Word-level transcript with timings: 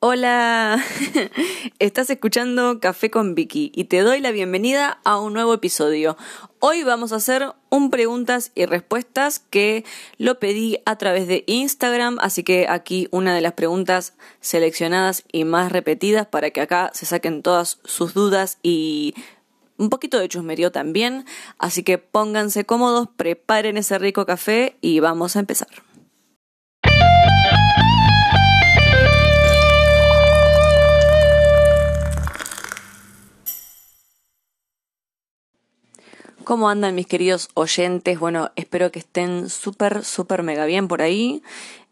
Hola, 0.00 0.80
estás 1.80 2.08
escuchando 2.08 2.78
Café 2.78 3.10
con 3.10 3.34
Vicky 3.34 3.72
y 3.74 3.84
te 3.84 3.98
doy 4.02 4.20
la 4.20 4.30
bienvenida 4.30 5.00
a 5.02 5.18
un 5.18 5.32
nuevo 5.32 5.52
episodio. 5.52 6.16
Hoy 6.60 6.84
vamos 6.84 7.10
a 7.10 7.16
hacer 7.16 7.52
un 7.68 7.90
preguntas 7.90 8.52
y 8.54 8.66
respuestas 8.66 9.40
que 9.40 9.84
lo 10.16 10.38
pedí 10.38 10.78
a 10.86 10.94
través 10.98 11.26
de 11.26 11.42
Instagram, 11.48 12.18
así 12.20 12.44
que 12.44 12.68
aquí 12.68 13.08
una 13.10 13.34
de 13.34 13.40
las 13.40 13.54
preguntas 13.54 14.14
seleccionadas 14.38 15.24
y 15.32 15.42
más 15.42 15.72
repetidas 15.72 16.28
para 16.28 16.52
que 16.52 16.60
acá 16.60 16.92
se 16.94 17.04
saquen 17.04 17.42
todas 17.42 17.80
sus 17.82 18.14
dudas 18.14 18.58
y 18.62 19.16
un 19.78 19.90
poquito 19.90 20.20
de 20.20 20.28
chusmerío 20.28 20.70
también, 20.70 21.24
así 21.58 21.82
que 21.82 21.98
pónganse 21.98 22.64
cómodos, 22.64 23.08
preparen 23.16 23.76
ese 23.76 23.98
rico 23.98 24.26
café 24.26 24.76
y 24.80 25.00
vamos 25.00 25.34
a 25.34 25.40
empezar. 25.40 25.87
¿Cómo 36.48 36.70
andan 36.70 36.94
mis 36.94 37.06
queridos 37.06 37.50
oyentes? 37.52 38.18
Bueno, 38.18 38.52
espero 38.56 38.90
que 38.90 39.00
estén 39.00 39.50
súper, 39.50 40.02
súper 40.02 40.42
mega 40.42 40.64
bien 40.64 40.88
por 40.88 41.02
ahí. 41.02 41.42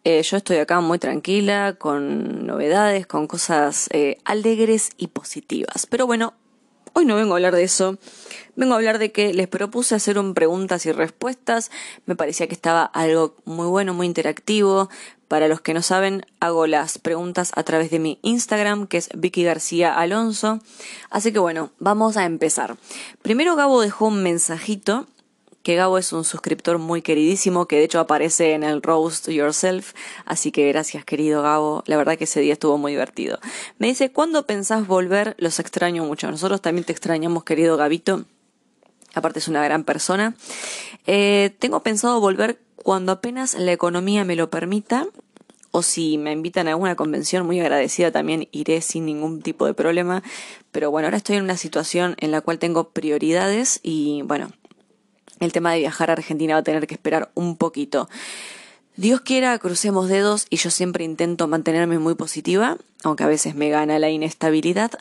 Eh, 0.02 0.22
yo 0.22 0.38
estoy 0.38 0.56
acá 0.56 0.80
muy 0.80 0.98
tranquila, 0.98 1.74
con 1.78 2.46
novedades, 2.46 3.06
con 3.06 3.26
cosas 3.26 3.90
eh, 3.92 4.16
alegres 4.24 4.92
y 4.96 5.08
positivas. 5.08 5.84
Pero 5.84 6.06
bueno, 6.06 6.32
Hoy 6.98 7.04
no 7.04 7.16
vengo 7.16 7.34
a 7.34 7.36
hablar 7.36 7.54
de 7.54 7.62
eso, 7.62 7.98
vengo 8.54 8.72
a 8.72 8.78
hablar 8.78 8.98
de 8.98 9.12
que 9.12 9.34
les 9.34 9.48
propuse 9.48 9.94
hacer 9.94 10.18
un 10.18 10.32
preguntas 10.32 10.86
y 10.86 10.92
respuestas, 10.92 11.70
me 12.06 12.16
parecía 12.16 12.46
que 12.46 12.54
estaba 12.54 12.84
algo 12.86 13.36
muy 13.44 13.66
bueno, 13.66 13.92
muy 13.92 14.06
interactivo. 14.06 14.88
Para 15.28 15.48
los 15.48 15.60
que 15.60 15.74
no 15.74 15.82
saben, 15.82 16.24
hago 16.40 16.66
las 16.66 16.98
preguntas 16.98 17.52
a 17.56 17.62
través 17.64 17.90
de 17.90 17.98
mi 17.98 18.18
Instagram, 18.22 18.86
que 18.86 18.98
es 18.98 19.08
Vicky 19.14 19.42
García 19.42 19.98
Alonso. 19.98 20.60
Así 21.10 21.32
que 21.32 21.38
bueno, 21.38 21.70
vamos 21.78 22.16
a 22.16 22.24
empezar. 22.24 22.76
Primero 23.22 23.56
Gabo 23.56 23.80
dejó 23.80 24.06
un 24.06 24.22
mensajito 24.22 25.06
que 25.66 25.74
Gabo 25.74 25.98
es 25.98 26.12
un 26.12 26.22
suscriptor 26.22 26.78
muy 26.78 27.02
queridísimo, 27.02 27.66
que 27.66 27.74
de 27.74 27.82
hecho 27.82 27.98
aparece 27.98 28.52
en 28.52 28.62
el 28.62 28.82
Roast 28.82 29.28
Yourself, 29.28 29.94
así 30.24 30.52
que 30.52 30.68
gracias 30.68 31.04
querido 31.04 31.42
Gabo, 31.42 31.82
la 31.86 31.96
verdad 31.96 32.16
que 32.16 32.22
ese 32.22 32.38
día 32.38 32.52
estuvo 32.52 32.78
muy 32.78 32.92
divertido. 32.92 33.40
Me 33.78 33.88
dice, 33.88 34.12
¿cuándo 34.12 34.46
pensás 34.46 34.86
volver? 34.86 35.34
Los 35.38 35.58
extraño 35.58 36.04
mucho. 36.04 36.30
Nosotros 36.30 36.62
también 36.62 36.84
te 36.84 36.92
extrañamos 36.92 37.42
querido 37.42 37.76
Gabito, 37.76 38.26
aparte 39.12 39.40
es 39.40 39.48
una 39.48 39.64
gran 39.64 39.82
persona. 39.82 40.36
Eh, 41.08 41.56
tengo 41.58 41.82
pensado 41.82 42.20
volver 42.20 42.60
cuando 42.86 43.10
apenas 43.10 43.54
la 43.54 43.72
economía 43.72 44.24
me 44.24 44.36
lo 44.36 44.48
permita, 44.48 45.08
o 45.72 45.82
si 45.82 46.18
me 46.18 46.30
invitan 46.30 46.68
a 46.68 46.70
alguna 46.70 46.94
convención 46.94 47.44
muy 47.44 47.58
agradecida 47.58 48.12
también 48.12 48.46
iré 48.52 48.80
sin 48.80 49.06
ningún 49.06 49.42
tipo 49.42 49.66
de 49.66 49.74
problema. 49.74 50.22
Pero 50.70 50.92
bueno, 50.92 51.08
ahora 51.08 51.16
estoy 51.16 51.34
en 51.34 51.42
una 51.42 51.56
situación 51.56 52.14
en 52.20 52.30
la 52.30 52.42
cual 52.42 52.60
tengo 52.60 52.90
prioridades 52.90 53.80
y 53.82 54.22
bueno, 54.22 54.52
el 55.40 55.52
tema 55.52 55.72
de 55.72 55.80
viajar 55.80 56.10
a 56.10 56.12
Argentina 56.12 56.54
va 56.54 56.60
a 56.60 56.62
tener 56.62 56.86
que 56.86 56.94
esperar 56.94 57.32
un 57.34 57.56
poquito. 57.56 58.08
Dios 58.94 59.20
quiera, 59.20 59.58
crucemos 59.58 60.08
dedos 60.08 60.46
y 60.48 60.58
yo 60.58 60.70
siempre 60.70 61.02
intento 61.02 61.48
mantenerme 61.48 61.98
muy 61.98 62.14
positiva, 62.14 62.76
aunque 63.02 63.24
a 63.24 63.26
veces 63.26 63.56
me 63.56 63.68
gana 63.68 63.98
la 63.98 64.10
inestabilidad. 64.10 64.92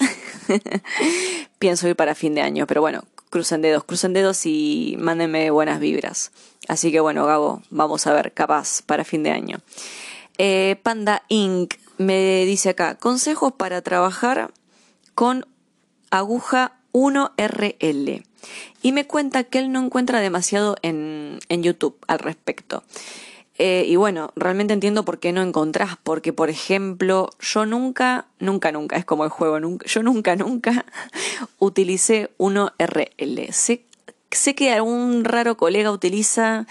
Pienso 1.60 1.88
ir 1.88 1.96
para 1.96 2.16
fin 2.16 2.34
de 2.34 2.42
año, 2.42 2.66
pero 2.66 2.82
bueno, 2.82 3.04
crucen 3.36 3.62
dedos, 3.62 3.84
crucen 3.84 4.14
dedos 4.14 4.46
y 4.46 4.96
mándenme 4.98 5.52
buenas 5.52 5.82
vibras. 5.82 6.32
Así 6.70 6.90
que 6.90 7.02
bueno, 7.02 7.26
Gabo, 7.26 7.62
vamos 7.70 8.08
a 8.08 8.14
ver, 8.14 8.32
capaz 8.32 8.82
para 8.82 9.04
fin 9.04 9.24
de 9.24 9.32
año. 9.32 9.60
Eh, 10.38 10.78
Panda 10.84 11.24
Inc. 11.28 11.74
me 11.98 12.46
dice 12.46 12.70
acá, 12.70 12.96
consejos 12.96 13.52
para 13.52 13.82
trabajar 13.82 14.54
con 15.16 15.46
aguja 16.12 16.80
1RL 16.94 18.24
y 18.82 18.92
me 18.94 19.06
cuenta 19.06 19.44
que 19.44 19.60
él 19.60 19.70
no 19.74 19.84
encuentra 19.84 20.22
demasiado 20.22 20.78
en, 20.82 21.40
en 21.50 21.62
YouTube 21.62 21.98
al 22.08 22.20
respecto. 22.20 22.86
Eh, 23.58 23.86
y 23.88 23.96
bueno, 23.96 24.32
realmente 24.36 24.74
entiendo 24.74 25.06
por 25.06 25.20
qué 25.20 25.32
no 25.32 25.42
encontrás, 25.42 25.98
porque 26.04 26.34
por 26.34 26.50
ejemplo, 26.50 27.30
yo 27.40 27.66
nunca, 27.66 28.28
nunca, 28.40 28.72
nunca, 28.72 28.98
es 28.98 29.06
como 29.06 29.24
el 29.24 29.30
juego, 29.30 29.60
nunca, 29.60 29.86
yo 29.88 30.04
nunca, 30.04 30.36
nunca 30.36 30.86
utilicé 31.60 32.32
1RL. 32.38 33.52
Sé, 33.52 33.86
sé 34.32 34.56
que 34.56 34.74
algún 34.74 35.24
raro 35.24 35.56
colega 35.56 35.92
utiliza, 35.92 36.68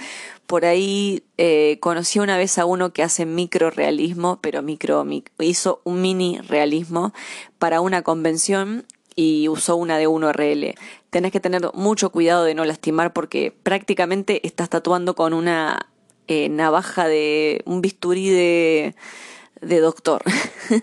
por 0.46 0.66
ahí 0.66 1.22
eh, 1.38 1.78
conocí 1.80 2.18
una 2.18 2.36
vez 2.36 2.58
a 2.58 2.66
uno 2.66 2.92
que 2.92 3.02
hace 3.02 3.24
micro 3.24 3.70
realismo, 3.70 4.40
pero 4.42 4.60
micro, 4.60 5.06
hizo 5.38 5.80
un 5.84 6.02
mini 6.02 6.38
realismo 6.38 7.14
para 7.58 7.80
una 7.80 8.02
convención 8.02 8.84
y 9.16 9.48
usó 9.48 9.76
una 9.76 9.96
de 9.96 10.06
1RL. 10.06 10.74
Tenés 11.08 11.32
que 11.32 11.40
tener 11.40 11.62
mucho 11.72 12.10
cuidado 12.10 12.44
de 12.44 12.54
no 12.54 12.66
lastimar 12.66 13.14
porque 13.14 13.54
prácticamente 13.62 14.46
estás 14.46 14.68
tatuando 14.68 15.14
con 15.14 15.32
una 15.32 15.86
eh, 16.28 16.48
navaja 16.48 17.08
de 17.08 17.62
un 17.66 17.80
bisturí 17.80 18.30
de, 18.30 18.94
de 19.60 19.80
doctor. 19.80 20.22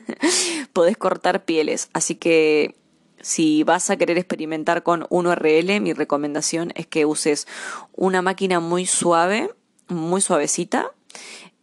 Podés 0.73 0.97
cortar 0.97 1.43
pieles, 1.45 1.89
así 1.93 2.15
que 2.15 2.75
si 3.21 3.63
vas 3.63 3.89
a 3.89 3.97
querer 3.97 4.17
experimentar 4.17 4.83
con 4.83 5.03
1RL, 5.03 5.79
mi 5.79 5.93
recomendación 5.93 6.71
es 6.75 6.87
que 6.87 7.05
uses 7.05 7.47
una 7.95 8.21
máquina 8.21 8.59
muy 8.59 8.85
suave, 8.85 9.51
muy 9.87 10.21
suavecita. 10.21 10.91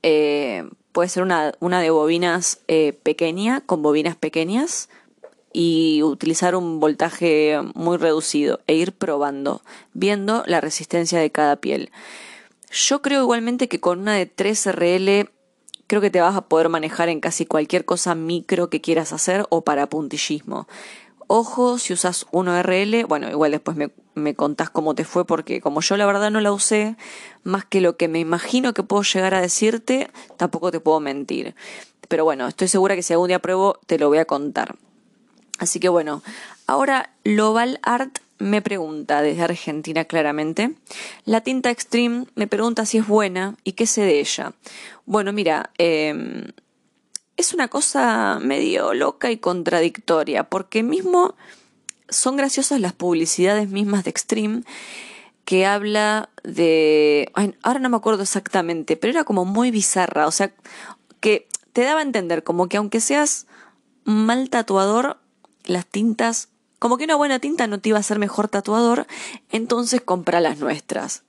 Eh, 0.03 0.69
puede 0.93 1.09
ser 1.09 1.23
una, 1.23 1.53
una 1.61 1.81
de 1.81 1.91
bobinas 1.91 2.61
eh, 2.69 2.93
pequeña, 3.03 3.61
con 3.61 3.83
bobinas 3.83 4.17
pequeñas, 4.17 4.89
y 5.53 6.03
utilizar 6.03 6.55
un 6.55 6.79
voltaje 6.79 7.59
muy 7.75 7.97
reducido 7.97 8.61
e 8.67 8.75
ir 8.75 8.93
probando, 8.93 9.63
viendo 9.93 10.45
la 10.47 10.61
resistencia 10.61 11.19
de 11.19 11.31
cada 11.31 11.57
piel. 11.57 11.91
Yo 12.71 13.03
creo 13.03 13.23
igualmente 13.23 13.69
que 13.69 13.81
con 13.81 14.01
una 14.01 14.15
de 14.15 14.31
3RL 14.31 15.31
creo 15.87 16.03
que 16.03 16.11
te 16.11 16.21
vas 16.21 16.37
a 16.37 16.43
poder 16.43 16.69
manejar 16.69 17.09
en 17.09 17.21
casi 17.21 17.47
cualquier 17.47 17.85
cosa 17.85 18.15
micro 18.15 18.71
que 18.71 18.81
quieras 18.81 19.13
hacer 19.13 19.47
o 19.49 19.63
para 19.63 19.89
puntillismo. 19.89 20.69
Ojo, 21.27 21.79
si 21.79 21.93
usas 21.93 22.27
1RL, 22.31 23.07
bueno, 23.07 23.29
igual 23.31 23.51
después 23.51 23.77
me, 23.77 23.91
me 24.15 24.35
contás 24.35 24.71
cómo 24.71 24.95
te 24.95 25.05
fue, 25.05 25.27
porque 25.27 25.61
como 25.61 25.81
yo 25.81 25.97
la 25.97 26.07
verdad 26.07 26.31
no 26.31 26.41
la 26.41 26.53
usé, 26.53 26.97
más 27.43 27.65
que 27.65 27.81
lo 27.81 27.97
que 27.97 28.09
me 28.09 28.19
imagino 28.19 28.73
que 28.73 28.83
puedo 28.83 29.03
llegar 29.03 29.35
a 29.35 29.41
decirte, 29.41 30.11
tampoco 30.37 30.71
te 30.71 30.81
puedo 30.81 31.01
mentir. 31.01 31.55
Pero 32.09 32.25
bueno, 32.25 32.47
estoy 32.49 32.69
segura 32.69 32.95
que 32.95 33.03
si 33.03 33.13
algún 33.13 33.29
día 33.29 33.41
pruebo, 33.41 33.79
te 33.87 33.99
lo 33.99 34.09
voy 34.09 34.19
a 34.19 34.25
contar. 34.25 34.77
Así 35.59 35.81
que 35.81 35.89
bueno, 35.89 36.23
ahora 36.67 37.13
Loval 37.25 37.81
Art 37.83 38.19
me 38.39 38.63
pregunta 38.63 39.23
desde 39.23 39.43
Argentina 39.43 40.05
claramente. 40.05 40.75
La 41.25 41.41
tinta 41.41 41.71
Extreme 41.71 42.27
me 42.35 42.47
pregunta 42.47 42.87
si 42.87 42.99
es 42.99 43.07
buena 43.07 43.57
y 43.65 43.73
qué 43.73 43.87
sé 43.87 44.03
de 44.03 44.21
ella. 44.21 44.53
Bueno, 45.07 45.33
mira, 45.33 45.71
em, 45.79 46.53
es 47.37 47.55
una 47.55 47.69
cosa 47.69 48.39
medio 48.41 48.95
loca 48.95 49.31
y 49.31 49.39
contradictoria, 49.39 50.45
porque 50.45 50.83
mismo 50.83 51.35
son 52.09 52.37
graciosas 52.37 52.81
las 52.81 52.93
publicidades 52.93 53.69
mismas 53.69 54.05
de 54.05 54.11
Extreme 54.11 54.63
que 55.45 55.65
habla 55.65 56.29
de... 56.45 57.33
ahora 57.63 57.81
no 57.81 57.89
me 57.89 57.97
acuerdo 57.97 58.23
exactamente, 58.23 58.97
pero 58.97 59.13
era 59.13 59.25
como 59.25 59.47
muy 59.47 59.71
bizarra, 59.71 60.27
o 60.27 60.31
sea, 60.31 60.53
que 61.21 61.49
te 61.73 61.83
daba 61.83 62.01
a 62.01 62.03
entender 62.03 62.45
como 62.45 62.69
que 62.69 62.77
aunque 62.77 63.01
seas 63.01 63.47
mal 64.05 64.51
tatuador, 64.51 65.19
las 65.65 65.87
tintas, 65.87 66.49
como 66.79 66.97
que 66.97 67.05
una 67.05 67.17
buena 67.17 67.39
tinta 67.39 67.67
no 67.67 67.81
te 67.81 67.91
iba 67.91 67.99
a 67.99 68.03
ser 68.03 68.19
mejor 68.19 68.49
tatuador, 68.49 69.07
entonces 69.51 70.01
compra 70.01 70.41
las 70.41 70.59
nuestras. 70.59 71.25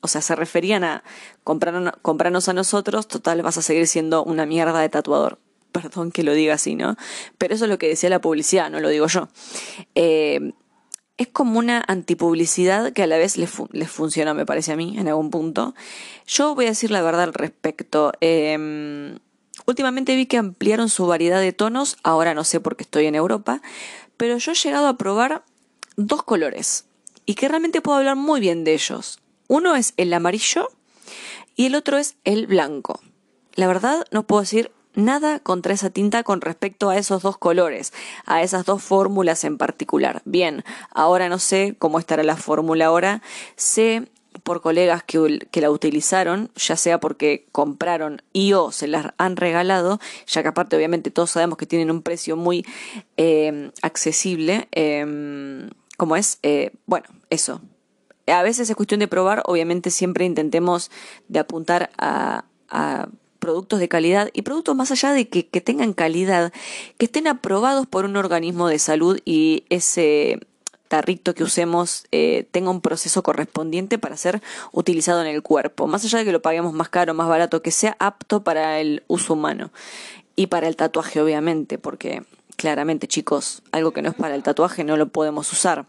O 0.00 0.08
sea, 0.08 0.20
se 0.20 0.36
referían 0.36 0.84
a 0.84 1.02
comprarnos 1.44 2.48
a 2.48 2.52
nosotros, 2.52 3.08
total 3.08 3.42
vas 3.42 3.58
a 3.58 3.62
seguir 3.62 3.86
siendo 3.86 4.22
una 4.24 4.46
mierda 4.46 4.80
de 4.80 4.88
tatuador. 4.88 5.38
Perdón 5.72 6.12
que 6.12 6.22
lo 6.22 6.32
diga 6.32 6.54
así, 6.54 6.76
¿no? 6.76 6.96
Pero 7.36 7.54
eso 7.54 7.64
es 7.64 7.70
lo 7.70 7.78
que 7.78 7.88
decía 7.88 8.08
la 8.08 8.20
publicidad, 8.20 8.70
no 8.70 8.80
lo 8.80 8.88
digo 8.88 9.06
yo. 9.06 9.28
Eh, 9.94 10.52
es 11.16 11.28
como 11.28 11.58
una 11.58 11.84
antipublicidad 11.86 12.92
que 12.92 13.02
a 13.02 13.06
la 13.08 13.18
vez 13.18 13.36
les, 13.36 13.50
funciona, 13.90 14.34
me 14.34 14.46
parece 14.46 14.72
a 14.72 14.76
mí, 14.76 14.96
en 14.98 15.08
algún 15.08 15.30
punto. 15.30 15.74
Yo 16.26 16.54
voy 16.54 16.66
a 16.66 16.68
decir 16.68 16.92
la 16.92 17.02
verdad 17.02 17.22
al 17.22 17.34
respecto. 17.34 18.12
Eh, 18.20 19.18
Últimamente 19.68 20.16
vi 20.16 20.24
que 20.24 20.38
ampliaron 20.38 20.88
su 20.88 21.06
variedad 21.06 21.42
de 21.42 21.52
tonos, 21.52 21.98
ahora 22.02 22.32
no 22.32 22.42
sé 22.42 22.58
por 22.58 22.74
qué 22.74 22.84
estoy 22.84 23.04
en 23.04 23.14
Europa, 23.14 23.60
pero 24.18 24.36
yo 24.36 24.52
he 24.52 24.54
llegado 24.54 24.88
a 24.88 24.98
probar 24.98 25.44
dos 25.96 26.22
colores 26.22 26.84
y 27.24 27.34
que 27.34 27.48
realmente 27.48 27.80
puedo 27.80 27.96
hablar 27.96 28.16
muy 28.16 28.40
bien 28.40 28.64
de 28.64 28.74
ellos. 28.74 29.20
Uno 29.46 29.74
es 29.74 29.94
el 29.96 30.12
amarillo 30.12 30.68
y 31.56 31.66
el 31.66 31.74
otro 31.74 31.96
es 31.96 32.16
el 32.24 32.46
blanco. 32.46 33.00
La 33.54 33.66
verdad 33.66 34.04
no 34.10 34.26
puedo 34.26 34.42
decir 34.42 34.70
nada 34.94 35.38
contra 35.38 35.72
esa 35.72 35.90
tinta 35.90 36.22
con 36.22 36.40
respecto 36.40 36.90
a 36.90 36.96
esos 36.96 37.22
dos 37.22 37.38
colores, 37.38 37.92
a 38.26 38.42
esas 38.42 38.66
dos 38.66 38.82
fórmulas 38.82 39.44
en 39.44 39.56
particular. 39.56 40.22
Bien, 40.24 40.64
ahora 40.90 41.28
no 41.28 41.38
sé 41.38 41.76
cómo 41.78 41.98
estará 41.98 42.22
la 42.22 42.36
fórmula 42.36 42.86
ahora, 42.86 43.22
sé 43.56 44.10
por 44.42 44.60
colegas 44.60 45.02
que, 45.02 45.46
que, 45.50 45.60
la 45.60 45.70
utilizaron, 45.70 46.50
ya 46.56 46.76
sea 46.76 47.00
porque 47.00 47.46
compraron 47.52 48.22
y 48.32 48.52
o 48.52 48.72
se 48.72 48.88
las 48.88 49.12
han 49.18 49.36
regalado, 49.36 50.00
ya 50.26 50.42
que 50.42 50.48
aparte 50.48 50.76
obviamente 50.76 51.10
todos 51.10 51.30
sabemos 51.30 51.58
que 51.58 51.66
tienen 51.66 51.90
un 51.90 52.02
precio 52.02 52.36
muy 52.36 52.64
eh, 53.16 53.70
accesible, 53.82 54.68
eh, 54.72 55.68
como 55.96 56.16
es, 56.16 56.38
bueno, 56.86 57.06
eso. 57.30 57.60
A 58.26 58.42
veces 58.42 58.68
es 58.68 58.76
cuestión 58.76 59.00
de 59.00 59.08
probar, 59.08 59.42
obviamente 59.46 59.90
siempre 59.90 60.24
intentemos 60.24 60.90
de 61.28 61.40
apuntar 61.40 61.90
a, 61.98 62.44
a 62.68 63.08
productos 63.38 63.80
de 63.80 63.88
calidad 63.88 64.30
y 64.32 64.42
productos 64.42 64.76
más 64.76 64.90
allá 64.90 65.12
de 65.12 65.28
que, 65.28 65.46
que 65.46 65.60
tengan 65.60 65.92
calidad, 65.92 66.52
que 66.98 67.06
estén 67.06 67.26
aprobados 67.26 67.86
por 67.86 68.04
un 68.04 68.16
organismo 68.16 68.68
de 68.68 68.78
salud 68.78 69.20
y 69.24 69.64
ese 69.70 70.40
tarrito 70.88 71.34
que 71.34 71.44
usemos 71.44 72.04
eh, 72.10 72.46
tenga 72.50 72.70
un 72.70 72.80
proceso 72.80 73.22
correspondiente 73.22 73.98
para 73.98 74.16
ser 74.16 74.42
utilizado 74.72 75.20
en 75.20 75.28
el 75.28 75.42
cuerpo, 75.42 75.86
más 75.86 76.04
allá 76.04 76.18
de 76.18 76.24
que 76.24 76.32
lo 76.32 76.42
paguemos 76.42 76.72
más 76.72 76.88
caro, 76.88 77.14
más 77.14 77.28
barato, 77.28 77.62
que 77.62 77.70
sea 77.70 77.96
apto 77.98 78.42
para 78.42 78.80
el 78.80 79.04
uso 79.06 79.34
humano. 79.34 79.70
Y 80.34 80.46
para 80.46 80.68
el 80.68 80.76
tatuaje 80.76 81.20
obviamente, 81.20 81.78
porque 81.78 82.22
claramente 82.56 83.08
chicos, 83.08 83.62
algo 83.72 83.92
que 83.92 84.02
no 84.02 84.10
es 84.10 84.14
para 84.14 84.34
el 84.34 84.42
tatuaje 84.42 84.84
no 84.84 84.96
lo 84.96 85.08
podemos 85.08 85.52
usar. 85.52 85.86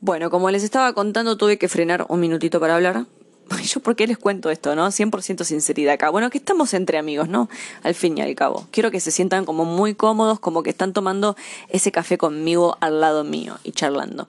Bueno, 0.00 0.30
como 0.30 0.50
les 0.50 0.62
estaba 0.62 0.92
contando, 0.94 1.36
tuve 1.36 1.58
que 1.58 1.68
frenar 1.68 2.06
un 2.08 2.20
minutito 2.20 2.58
para 2.58 2.76
hablar, 2.76 3.06
yo 3.58 3.80
por 3.80 3.96
qué 3.96 4.06
les 4.06 4.18
cuento 4.18 4.50
esto, 4.50 4.74
¿no? 4.74 4.86
100% 4.88 5.44
sinceridad 5.44 5.94
acá. 5.94 6.10
Bueno, 6.10 6.30
que 6.30 6.38
estamos 6.38 6.74
entre 6.74 6.98
amigos, 6.98 7.28
¿no? 7.28 7.48
Al 7.82 7.94
fin 7.94 8.18
y 8.18 8.22
al 8.22 8.34
cabo. 8.34 8.66
Quiero 8.70 8.90
que 8.90 9.00
se 9.00 9.10
sientan 9.10 9.44
como 9.44 9.64
muy 9.64 9.94
cómodos, 9.94 10.40
como 10.40 10.62
que 10.62 10.70
están 10.70 10.92
tomando 10.92 11.36
ese 11.68 11.92
café 11.92 12.18
conmigo 12.18 12.76
al 12.80 13.00
lado 13.00 13.24
mío 13.24 13.58
y 13.64 13.72
charlando. 13.72 14.28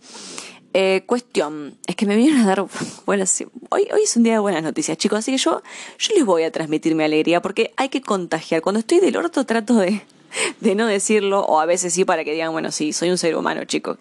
Eh, 0.74 1.04
cuestión, 1.06 1.78
es 1.86 1.98
que 1.98 2.06
me 2.06 2.16
vienen 2.16 2.42
a 2.42 2.46
dar 2.46 2.66
buenas... 3.06 3.44
Hoy, 3.70 3.88
hoy 3.94 4.02
es 4.04 4.16
un 4.16 4.24
día 4.24 4.34
de 4.34 4.40
buenas 4.40 4.64
noticias, 4.64 4.98
chicos, 4.98 5.20
así 5.20 5.32
que 5.32 5.38
yo, 5.38 5.62
yo 6.00 6.16
les 6.16 6.26
voy 6.26 6.44
a 6.44 6.52
transmitir 6.52 6.96
mi 6.96 7.04
alegría 7.04 7.42
porque 7.42 7.74
hay 7.76 7.90
que 7.90 8.02
contagiar. 8.02 8.62
Cuando 8.62 8.80
estoy 8.80 9.00
del 9.02 9.18
orto 9.18 9.46
trato 9.46 9.76
de, 9.76 10.02
de 10.60 10.76
no 10.76 10.88
decirlo, 10.88 11.42
o 11.42 11.60
a 11.60 11.66
veces 11.66 11.94
sí 11.94 12.06
para 12.06 12.24
que 12.24 12.34
digan, 12.34 12.52
bueno, 12.52 12.72
sí, 12.72 12.94
soy 12.94 13.10
un 13.10 13.18
ser 13.18 13.36
humano, 13.36 13.66
chicos. 13.66 13.98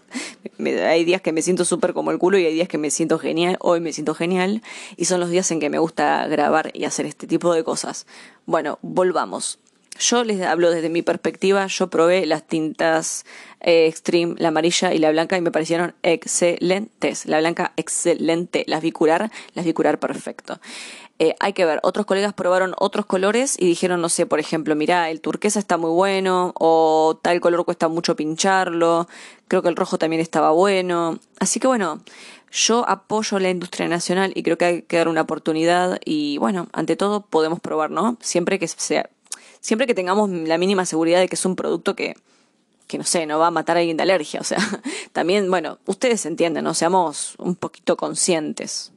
hay 0.59 1.05
días 1.05 1.21
que 1.21 1.33
me 1.33 1.43
siento 1.43 1.65
súper 1.65 1.93
como 1.93 2.11
el 2.11 2.19
culo 2.19 2.39
y 2.39 2.47
hay 2.47 2.55
días 2.55 2.69
que 2.69 2.79
me 2.79 2.91
siento 2.91 3.19
genial, 3.19 3.57
hoy 3.61 3.81
me 3.81 3.93
siento 3.93 4.15
genial, 4.15 4.63
y 4.97 5.07
son 5.07 5.21
los 5.21 5.31
días 5.31 5.51
en 5.51 5.61
que 5.61 5.71
me 5.71 5.79
gusta 5.79 6.27
grabar 6.27 6.71
y 6.75 6.85
hacer 6.85 7.07
este 7.07 7.27
tipo 7.27 7.53
de 7.55 7.65
cosas. 7.65 8.07
Bueno, 8.47 8.79
volvamos. 8.83 9.59
Yo 9.99 10.25
les 10.25 10.41
hablo 10.41 10.71
desde 10.71 10.89
mi 10.89 11.03
perspectiva, 11.03 11.67
yo 11.67 11.91
probé 11.91 12.25
las 12.25 12.47
tintas 12.47 13.27
eh, 13.61 13.87
Extreme, 13.87 14.35
la 14.39 14.49
amarilla 14.49 14.95
y 14.95 14.99
la 14.99 15.11
blanca 15.11 15.37
y 15.37 15.43
me 15.43 15.51
parecieron 15.51 15.95
excelentes. 16.03 17.27
La 17.27 17.39
blanca 17.39 17.73
excelente, 17.77 18.65
las 18.67 18.81
vi 18.81 18.93
curar, 18.93 19.31
las 19.53 19.67
vi 19.67 19.75
curar 19.75 19.99
perfecto. 19.99 20.59
Eh, 21.23 21.37
hay 21.39 21.53
que 21.53 21.67
ver, 21.67 21.81
otros 21.83 22.07
colegas 22.07 22.33
probaron 22.33 22.75
otros 22.79 23.05
colores 23.05 23.55
y 23.59 23.67
dijeron, 23.67 24.01
no 24.01 24.09
sé, 24.09 24.25
por 24.25 24.41
ejemplo, 24.41 24.75
mira, 24.75 25.11
el 25.11 25.21
turquesa 25.21 25.59
está 25.59 25.77
muy 25.77 25.91
bueno 25.91 26.55
o 26.59 27.21
tal 27.21 27.43
color 27.43 27.67
cuesta 27.67 27.89
mucho 27.89 28.17
pincharlo, 28.17 29.07
creo 29.47 29.61
que 29.61 29.69
el 29.69 29.77
rojo 29.77 29.99
también 29.99 30.23
estaba 30.23 30.51
bueno. 30.51 31.19
Así 31.39 31.61
que 31.61 31.67
bueno, 31.67 32.01
yo 32.51 32.89
apoyo 32.89 33.39
la 33.39 33.51
industria 33.51 33.87
nacional 33.87 34.33
y 34.35 34.43
creo 34.43 34.57
que 34.57 34.65
hay 34.65 34.83
que 34.83 34.97
dar 34.97 35.09
una 35.09 35.21
oportunidad 35.21 36.01
y 36.07 36.39
bueno, 36.39 36.69
ante 36.73 36.97
todo 36.97 37.21
podemos 37.21 37.61
probar, 37.61 37.91
¿no? 37.91 38.17
Siempre 38.23 38.59
que 38.59 38.67
sea, 38.67 39.11
siempre 39.61 39.87
que 39.87 39.95
tengamos 39.95 40.31
la 40.31 40.57
mínima 40.57 40.87
seguridad 40.87 41.21
de 41.21 41.29
que 41.29 41.35
es 41.35 41.45
un 41.45 41.55
producto 41.55 41.95
que, 41.95 42.17
que 42.87 42.97
no 42.97 43.05
sé, 43.05 43.27
no 43.27 43.39
va 43.39 43.49
a 43.49 43.51
matar 43.51 43.77
a 43.77 43.81
alguien 43.81 43.99
de 43.99 44.05
alergia. 44.05 44.41
O 44.41 44.45
sea, 44.45 44.59
también, 45.13 45.51
bueno, 45.51 45.81
ustedes 45.85 46.25
entienden, 46.25 46.65
¿no? 46.65 46.73
Seamos 46.73 47.35
un 47.37 47.57
poquito 47.57 47.99
conscientes. 47.99 48.93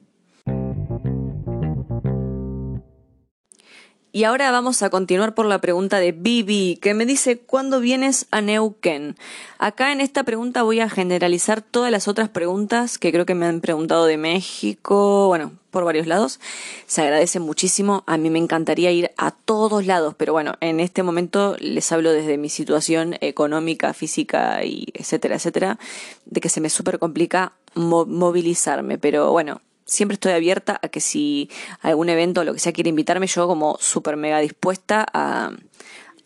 Y 4.16 4.26
ahora 4.26 4.52
vamos 4.52 4.84
a 4.84 4.92
continuar 4.92 5.34
por 5.34 5.48
la 5.48 5.60
pregunta 5.60 5.98
de 5.98 6.12
Bibi, 6.12 6.78
que 6.80 6.94
me 6.94 7.08
dice, 7.08 7.40
¿cuándo 7.40 7.80
vienes 7.80 8.28
a 8.30 8.42
Neuquén? 8.42 9.16
Acá 9.58 9.92
en 9.92 10.02
esta 10.02 10.22
pregunta 10.22 10.62
voy 10.62 10.82
a 10.82 10.88
generalizar 10.88 11.64
todas 11.64 11.92
las 11.92 12.08
otras 12.08 12.30
preguntas 12.30 13.00
que 13.00 13.12
creo 13.12 13.26
que 13.26 13.34
me 13.34 13.48
han 13.48 13.60
preguntado 13.60 14.06
de 14.06 14.18
México, 14.18 15.26
bueno, 15.30 15.54
por 15.72 15.84
varios 15.84 16.06
lados. 16.06 16.40
Se 16.86 17.02
agradece 17.02 17.40
muchísimo. 17.40 18.04
A 18.06 18.18
mí 18.18 18.30
me 18.30 18.38
encantaría 18.38 18.92
ir 18.92 19.10
a 19.18 19.32
todos 19.32 19.88
lados, 19.88 20.14
pero 20.16 20.32
bueno, 20.32 20.58
en 20.62 20.80
este 20.80 21.02
momento 21.02 21.56
les 21.60 21.92
hablo 21.92 22.12
desde 22.12 22.38
mi 22.38 22.50
situación 22.50 23.16
económica, 23.20 23.96
física 23.96 24.64
y 24.64 24.90
etcétera, 24.94 25.38
etcétera, 25.38 25.80
de 26.26 26.40
que 26.40 26.50
se 26.50 26.62
me 26.62 26.70
súper 26.70 27.00
complica 27.00 27.54
movilizarme. 27.74 29.00
Pero 29.00 29.32
bueno, 29.32 29.60
siempre 29.86 30.16
estoy 30.16 30.34
abierta 30.34 30.80
a 30.82 30.90
que 30.90 31.00
si 31.00 31.50
algún 31.82 32.10
evento 32.10 32.42
o 32.42 32.44
lo 32.44 32.54
que 32.54 32.60
sea 32.60 32.74
quiere 32.74 32.90
invitarme, 32.90 33.28
yo 33.28 33.48
como 33.48 33.78
súper 33.80 34.18
mega 34.18 34.40
dispuesta 34.40 35.06
a, 35.14 35.52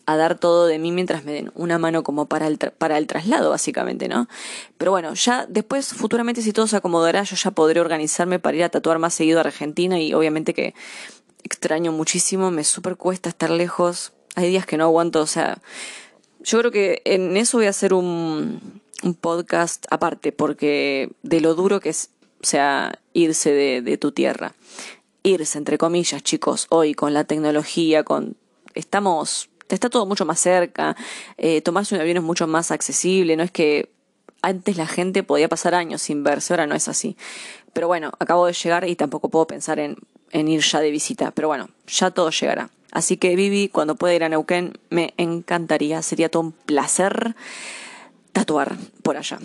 a, 0.06 0.16
dar 0.16 0.38
todo 0.38 0.66
de 0.66 0.78
mí 0.78 0.92
mientras 0.92 1.24
me 1.24 1.32
den 1.32 1.52
una 1.54 1.78
mano 1.78 2.02
como 2.02 2.26
para 2.26 2.46
el, 2.46 2.58
para 2.58 2.98
el 2.98 3.06
traslado, 3.06 3.50
básicamente, 3.50 4.08
¿no? 4.08 4.28
Pero 4.78 4.90
bueno, 4.90 5.14
ya 5.14 5.46
después, 5.48 5.88
futuramente, 5.88 6.42
si 6.42 6.52
todo 6.52 6.66
se 6.66 6.76
acomodará, 6.76 7.22
yo 7.22 7.36
ya 7.36 7.50
podré 7.50 7.80
organizarme 7.80 8.38
para 8.38 8.56
ir 8.56 8.64
a 8.64 8.68
tatuar 8.68 8.98
más 8.98 9.14
seguido 9.14 9.38
a 9.38 9.42
Argentina 9.42 10.00
y 10.00 10.14
obviamente 10.14 10.54
que 10.54 10.74
extraño 11.42 11.92
muchísimo, 11.92 12.50
me 12.50 12.64
súper 12.64 12.96
cuesta 12.96 13.28
estar 13.28 13.50
lejos, 13.50 14.12
hay 14.34 14.50
días 14.50 14.66
que 14.66 14.76
no 14.76 14.84
aguanto, 14.84 15.20
o 15.20 15.26
sea, 15.26 15.58
yo 16.40 16.58
creo 16.58 16.70
que 16.70 17.02
en 17.04 17.36
eso 17.36 17.58
voy 17.58 17.66
a 17.66 17.70
hacer 17.70 17.92
un, 17.94 18.80
un 19.02 19.14
podcast 19.14 19.86
aparte, 19.90 20.32
porque 20.32 21.10
de 21.22 21.40
lo 21.40 21.54
duro 21.54 21.80
que 21.80 21.88
es 21.90 22.10
o 22.42 22.46
sea, 22.46 22.98
irse 23.12 23.52
de, 23.52 23.82
de 23.82 23.98
tu 23.98 24.12
tierra. 24.12 24.54
Irse, 25.22 25.58
entre 25.58 25.78
comillas, 25.78 26.22
chicos, 26.22 26.66
hoy 26.70 26.94
con 26.94 27.14
la 27.14 27.24
tecnología, 27.24 28.04
con... 28.04 28.36
Estamos... 28.74 29.50
Está 29.68 29.90
todo 29.90 30.06
mucho 30.06 30.24
más 30.24 30.40
cerca, 30.40 30.96
eh, 31.36 31.60
tomarse 31.60 31.94
un 31.94 32.00
avión 32.00 32.16
es 32.16 32.22
mucho 32.22 32.46
más 32.46 32.70
accesible, 32.70 33.36
no 33.36 33.42
es 33.42 33.50
que 33.50 33.90
antes 34.40 34.78
la 34.78 34.86
gente 34.86 35.22
podía 35.22 35.48
pasar 35.48 35.74
años 35.74 36.00
sin 36.00 36.24
verse, 36.24 36.54
ahora 36.54 36.66
no 36.66 36.74
es 36.74 36.88
así. 36.88 37.18
Pero 37.74 37.86
bueno, 37.86 38.12
acabo 38.18 38.46
de 38.46 38.54
llegar 38.54 38.88
y 38.88 38.96
tampoco 38.96 39.28
puedo 39.28 39.46
pensar 39.46 39.78
en, 39.78 39.96
en 40.30 40.48
ir 40.48 40.62
ya 40.62 40.80
de 40.80 40.90
visita, 40.90 41.32
pero 41.32 41.48
bueno, 41.48 41.68
ya 41.86 42.10
todo 42.10 42.30
llegará. 42.30 42.70
Así 42.90 43.18
que 43.18 43.36
Vivi, 43.36 43.68
cuando 43.68 43.96
pueda 43.96 44.14
ir 44.14 44.24
a 44.24 44.28
Neuquén, 44.28 44.78
me 44.88 45.12
encantaría, 45.18 46.00
sería 46.00 46.30
todo 46.30 46.42
un 46.44 46.52
placer 46.52 47.34
tatuar 48.32 48.76
por 49.02 49.16
allá. 49.16 49.38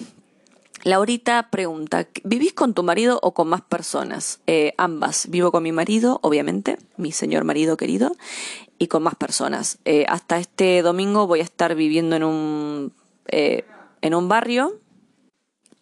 Laurita 0.84 1.50
pregunta, 1.50 2.08
¿vivís 2.26 2.52
con 2.52 2.74
tu 2.74 2.84
marido 2.84 3.18
o 3.24 3.34
con 3.34 3.48
más 3.48 3.62
personas? 3.62 4.42
Eh, 4.48 4.74
ambas. 4.78 5.30
Vivo 5.30 5.50
con 5.50 5.64
mi 5.64 5.72
marido, 5.72 6.20
obviamente, 6.22 6.78
mi 6.98 7.14
señor 7.14 7.46
marido 7.46 7.78
querido, 7.78 8.12
y 8.80 8.88
con 8.88 9.02
más 9.02 9.16
personas. 9.16 9.78
Eh, 9.86 10.06
hasta 10.10 10.40
este 10.40 10.82
domingo 10.82 11.26
voy 11.26 11.40
a 11.40 11.44
estar 11.44 11.74
viviendo 11.76 12.18
en 12.18 12.26
un, 12.26 12.94
eh, 13.28 13.64
en 14.02 14.14
un 14.14 14.28
barrio. 14.28 14.78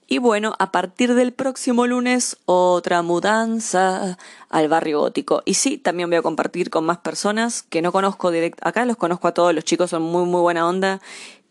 Y 0.05 0.19
bueno, 0.19 0.53
a 0.59 0.71
partir 0.71 1.15
del 1.15 1.33
próximo 1.33 1.87
lunes, 1.87 2.37
otra 2.45 3.01
mudanza 3.01 4.19
al 4.49 4.67
barrio 4.67 4.99
gótico. 4.99 5.41
Y 5.45 5.55
sí, 5.55 5.79
también 5.79 6.11
voy 6.11 6.17
a 6.17 6.21
compartir 6.21 6.69
con 6.69 6.85
más 6.85 6.99
personas 6.99 7.63
que 7.63 7.81
no 7.81 7.91
conozco 7.91 8.29
directo. 8.29 8.61
Acá 8.67 8.85
los 8.85 8.97
conozco 8.97 9.27
a 9.27 9.33
todos, 9.33 9.55
los 9.55 9.63
chicos 9.63 9.89
son 9.89 10.03
muy, 10.03 10.25
muy 10.25 10.41
buena 10.41 10.67
onda. 10.67 11.01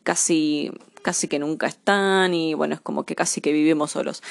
Casi 0.05 0.71
casi 1.01 1.29
que 1.29 1.39
nunca 1.39 1.67
están 1.67 2.35
y 2.35 2.55
bueno, 2.55 2.75
es 2.75 2.81
como 2.81 3.05
que 3.05 3.15
casi 3.15 3.41
que 3.41 3.53
vivimos 3.53 3.93
solos. 3.93 4.23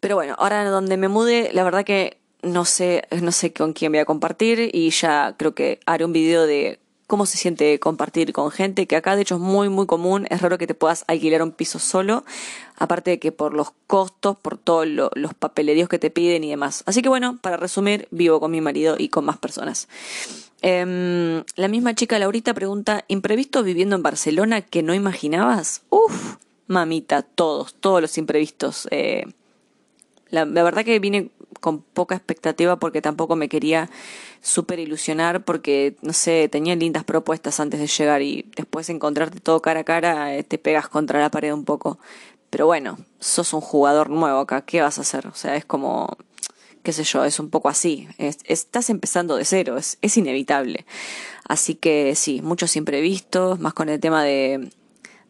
Pero 0.00 0.16
bueno, 0.16 0.34
ahora 0.38 0.68
donde 0.68 0.96
me 0.96 1.08
mude, 1.08 1.50
la 1.52 1.64
verdad 1.64 1.84
que 1.84 2.18
no 2.42 2.64
sé, 2.64 3.04
no 3.22 3.32
sé 3.32 3.52
con 3.52 3.72
quién 3.72 3.92
voy 3.92 4.00
a 4.00 4.04
compartir 4.04 4.70
y 4.72 4.90
ya 4.90 5.36
creo 5.36 5.54
que 5.54 5.80
haré 5.86 6.04
un 6.04 6.12
video 6.12 6.46
de 6.46 6.80
cómo 7.06 7.26
se 7.26 7.36
siente 7.36 7.78
compartir 7.78 8.32
con 8.32 8.50
gente, 8.50 8.86
que 8.86 8.96
acá 8.96 9.16
de 9.16 9.22
hecho 9.22 9.34
es 9.34 9.40
muy 9.40 9.68
muy 9.68 9.86
común, 9.86 10.26
es 10.30 10.40
raro 10.40 10.56
que 10.56 10.66
te 10.66 10.74
puedas 10.74 11.04
alquilar 11.08 11.42
un 11.42 11.52
piso 11.52 11.78
solo, 11.78 12.24
aparte 12.76 13.10
de 13.10 13.18
que 13.18 13.32
por 13.32 13.52
los 13.52 13.72
costos, 13.86 14.36
por 14.38 14.56
todos 14.56 14.86
los 14.86 15.34
papeleríos 15.34 15.90
que 15.90 15.98
te 15.98 16.10
piden 16.10 16.42
y 16.42 16.48
demás. 16.48 16.82
Así 16.86 17.02
que 17.02 17.10
bueno, 17.10 17.38
para 17.42 17.58
resumir, 17.58 18.08
vivo 18.10 18.40
con 18.40 18.50
mi 18.50 18.60
marido 18.60 18.96
y 18.98 19.08
con 19.10 19.26
más 19.26 19.36
personas. 19.36 19.88
Em, 20.62 21.42
la 21.56 21.66
misma 21.66 21.94
chica 21.94 22.20
Laurita 22.20 22.54
pregunta, 22.54 23.04
¿imprevistos 23.08 23.64
viviendo 23.64 23.96
en 23.96 24.02
Barcelona 24.04 24.62
que 24.62 24.84
no 24.84 24.94
imaginabas? 24.94 25.82
Uf, 25.90 26.36
mamita, 26.68 27.22
todos, 27.22 27.74
todos 27.74 28.00
los 28.00 28.16
imprevistos. 28.16 28.86
Eh, 28.92 29.26
la, 30.30 30.44
verdad 30.44 30.84
que 30.84 31.00
vine 31.00 31.30
con 31.60 31.82
poca 31.82 32.14
expectativa 32.14 32.76
porque 32.76 33.02
tampoco 33.02 33.34
me 33.34 33.48
quería 33.48 33.90
súper 34.40 34.78
ilusionar 34.78 35.44
porque, 35.44 35.96
no 36.00 36.12
sé, 36.12 36.48
tenía 36.48 36.76
lindas 36.76 37.02
propuestas 37.02 37.58
antes 37.58 37.80
de 37.80 37.88
llegar 37.88 38.22
y 38.22 38.46
después 38.56 38.88
encontrarte 38.88 39.40
todo 39.40 39.60
cara 39.62 39.80
a 39.80 39.84
cara 39.84 40.36
eh, 40.36 40.44
te 40.44 40.58
pegas 40.58 40.88
contra 40.88 41.20
la 41.20 41.30
pared 41.30 41.52
un 41.52 41.64
poco. 41.64 41.98
Pero 42.50 42.66
bueno, 42.66 42.98
sos 43.18 43.52
un 43.52 43.60
jugador 43.60 44.10
nuevo 44.10 44.38
acá, 44.38 44.62
¿qué 44.62 44.80
vas 44.80 44.98
a 44.98 45.02
hacer? 45.02 45.26
O 45.26 45.34
sea, 45.34 45.56
es 45.56 45.64
como 45.64 46.16
qué 46.82 46.92
sé 46.92 47.04
yo, 47.04 47.24
es 47.24 47.38
un 47.38 47.50
poco 47.50 47.68
así. 47.68 48.08
estás 48.18 48.90
empezando 48.90 49.36
de 49.36 49.44
cero, 49.44 49.76
es, 49.78 49.98
es 50.02 50.16
inevitable. 50.16 50.84
Así 51.46 51.74
que 51.74 52.14
sí, 52.14 52.40
muchos 52.42 52.76
imprevistos, 52.76 53.60
más 53.60 53.74
con 53.74 53.88
el 53.88 54.00
tema 54.00 54.24
de, 54.24 54.70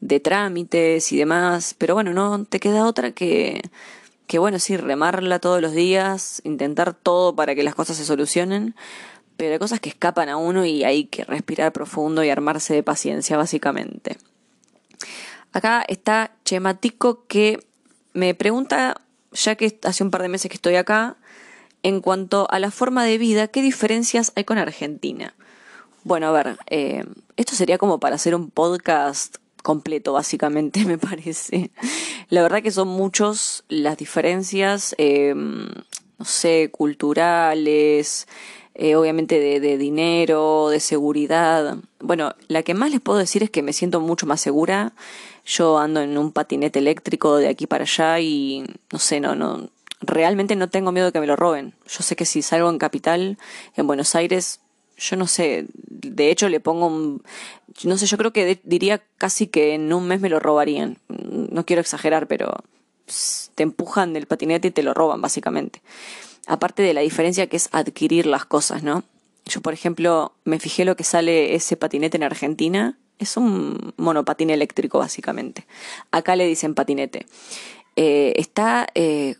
de 0.00 0.20
trámites 0.20 1.12
y 1.12 1.16
demás, 1.16 1.74
pero 1.78 1.94
bueno, 1.94 2.12
no 2.12 2.44
te 2.44 2.60
queda 2.60 2.86
otra 2.86 3.12
que, 3.12 3.62
que 4.26 4.38
bueno, 4.38 4.58
sí, 4.58 4.76
remarla 4.76 5.38
todos 5.38 5.60
los 5.60 5.72
días, 5.72 6.42
intentar 6.44 6.94
todo 6.94 7.36
para 7.36 7.54
que 7.54 7.62
las 7.62 7.74
cosas 7.74 7.96
se 7.96 8.04
solucionen, 8.04 8.74
pero 9.36 9.52
hay 9.52 9.58
cosas 9.58 9.80
que 9.80 9.88
escapan 9.88 10.28
a 10.28 10.36
uno 10.36 10.64
y 10.64 10.84
hay 10.84 11.04
que 11.04 11.24
respirar 11.24 11.72
profundo 11.72 12.24
y 12.24 12.30
armarse 12.30 12.74
de 12.74 12.82
paciencia, 12.82 13.36
básicamente. 13.36 14.18
Acá 15.52 15.84
está 15.86 16.32
Chematico 16.44 17.24
que 17.26 17.64
me 18.12 18.34
pregunta, 18.34 19.00
ya 19.32 19.54
que 19.54 19.78
hace 19.84 20.02
un 20.02 20.10
par 20.10 20.22
de 20.22 20.28
meses 20.28 20.48
que 20.50 20.56
estoy 20.56 20.76
acá, 20.76 21.16
en 21.82 22.00
cuanto 22.00 22.46
a 22.50 22.58
la 22.58 22.70
forma 22.70 23.04
de 23.04 23.18
vida, 23.18 23.48
¿qué 23.48 23.62
diferencias 23.62 24.32
hay 24.36 24.44
con 24.44 24.58
Argentina? 24.58 25.34
Bueno, 26.04 26.28
a 26.28 26.32
ver, 26.32 26.58
eh, 26.68 27.04
esto 27.36 27.54
sería 27.54 27.78
como 27.78 28.00
para 28.00 28.16
hacer 28.16 28.34
un 28.34 28.50
podcast 28.50 29.36
completo, 29.62 30.12
básicamente, 30.12 30.84
me 30.86 30.98
parece. 30.98 31.70
La 32.28 32.42
verdad 32.42 32.62
que 32.62 32.70
son 32.70 32.88
muchos 32.88 33.64
las 33.68 33.96
diferencias, 33.96 34.94
eh, 34.98 35.34
no 35.34 36.24
sé, 36.24 36.70
culturales, 36.72 38.26
eh, 38.74 38.96
obviamente 38.96 39.38
de, 39.38 39.60
de, 39.60 39.78
dinero, 39.78 40.68
de 40.70 40.80
seguridad. 40.80 41.76
Bueno, 42.00 42.34
la 42.48 42.62
que 42.62 42.74
más 42.74 42.90
les 42.90 43.00
puedo 43.00 43.18
decir 43.18 43.42
es 43.42 43.50
que 43.50 43.62
me 43.62 43.72
siento 43.72 44.00
mucho 44.00 44.26
más 44.26 44.40
segura. 44.40 44.92
Yo 45.44 45.78
ando 45.78 46.00
en 46.00 46.16
un 46.16 46.32
patinete 46.32 46.78
eléctrico 46.78 47.36
de 47.36 47.48
aquí 47.48 47.66
para 47.66 47.84
allá 47.84 48.20
y 48.20 48.64
no 48.92 48.98
sé, 48.98 49.20
no, 49.20 49.34
no, 49.34 49.68
realmente 50.02 50.56
no 50.56 50.68
tengo 50.68 50.92
miedo 50.92 51.06
de 51.06 51.12
que 51.12 51.20
me 51.20 51.26
lo 51.26 51.36
roben. 51.36 51.74
Yo 51.86 52.02
sé 52.02 52.16
que 52.16 52.24
si 52.24 52.42
salgo 52.42 52.68
en 52.70 52.78
capital, 52.78 53.38
en 53.76 53.86
Buenos 53.86 54.14
Aires, 54.14 54.60
yo 54.96 55.16
no 55.16 55.26
sé, 55.26 55.66
de 55.74 56.30
hecho 56.30 56.48
le 56.48 56.60
pongo 56.60 56.86
un, 56.86 57.22
no 57.84 57.96
sé, 57.96 58.06
yo 58.06 58.18
creo 58.18 58.32
que 58.32 58.60
diría 58.64 59.02
casi 59.18 59.46
que 59.46 59.74
en 59.74 59.92
un 59.92 60.06
mes 60.06 60.20
me 60.20 60.28
lo 60.28 60.38
robarían. 60.38 60.98
No 61.08 61.64
quiero 61.64 61.80
exagerar, 61.80 62.26
pero 62.26 62.54
te 63.54 63.62
empujan 63.62 64.12
del 64.12 64.26
patinete 64.26 64.68
y 64.68 64.70
te 64.70 64.82
lo 64.82 64.94
roban 64.94 65.20
básicamente. 65.20 65.82
Aparte 66.46 66.82
de 66.82 66.94
la 66.94 67.00
diferencia 67.00 67.46
que 67.46 67.56
es 67.56 67.68
adquirir 67.72 68.26
las 68.26 68.44
cosas, 68.44 68.82
¿no? 68.82 69.04
Yo, 69.44 69.60
por 69.60 69.72
ejemplo, 69.72 70.32
me 70.44 70.58
fijé 70.58 70.84
lo 70.84 70.96
que 70.96 71.04
sale 71.04 71.54
ese 71.54 71.76
patinete 71.76 72.16
en 72.16 72.22
Argentina. 72.22 72.98
Es 73.18 73.36
un 73.36 73.92
monopatín 73.96 74.50
eléctrico, 74.50 74.98
básicamente. 74.98 75.66
Acá 76.10 76.36
le 76.36 76.46
dicen 76.46 76.74
patinete. 76.74 77.26
Eh, 77.96 78.34
está 78.36 78.86
eh, 78.94 79.36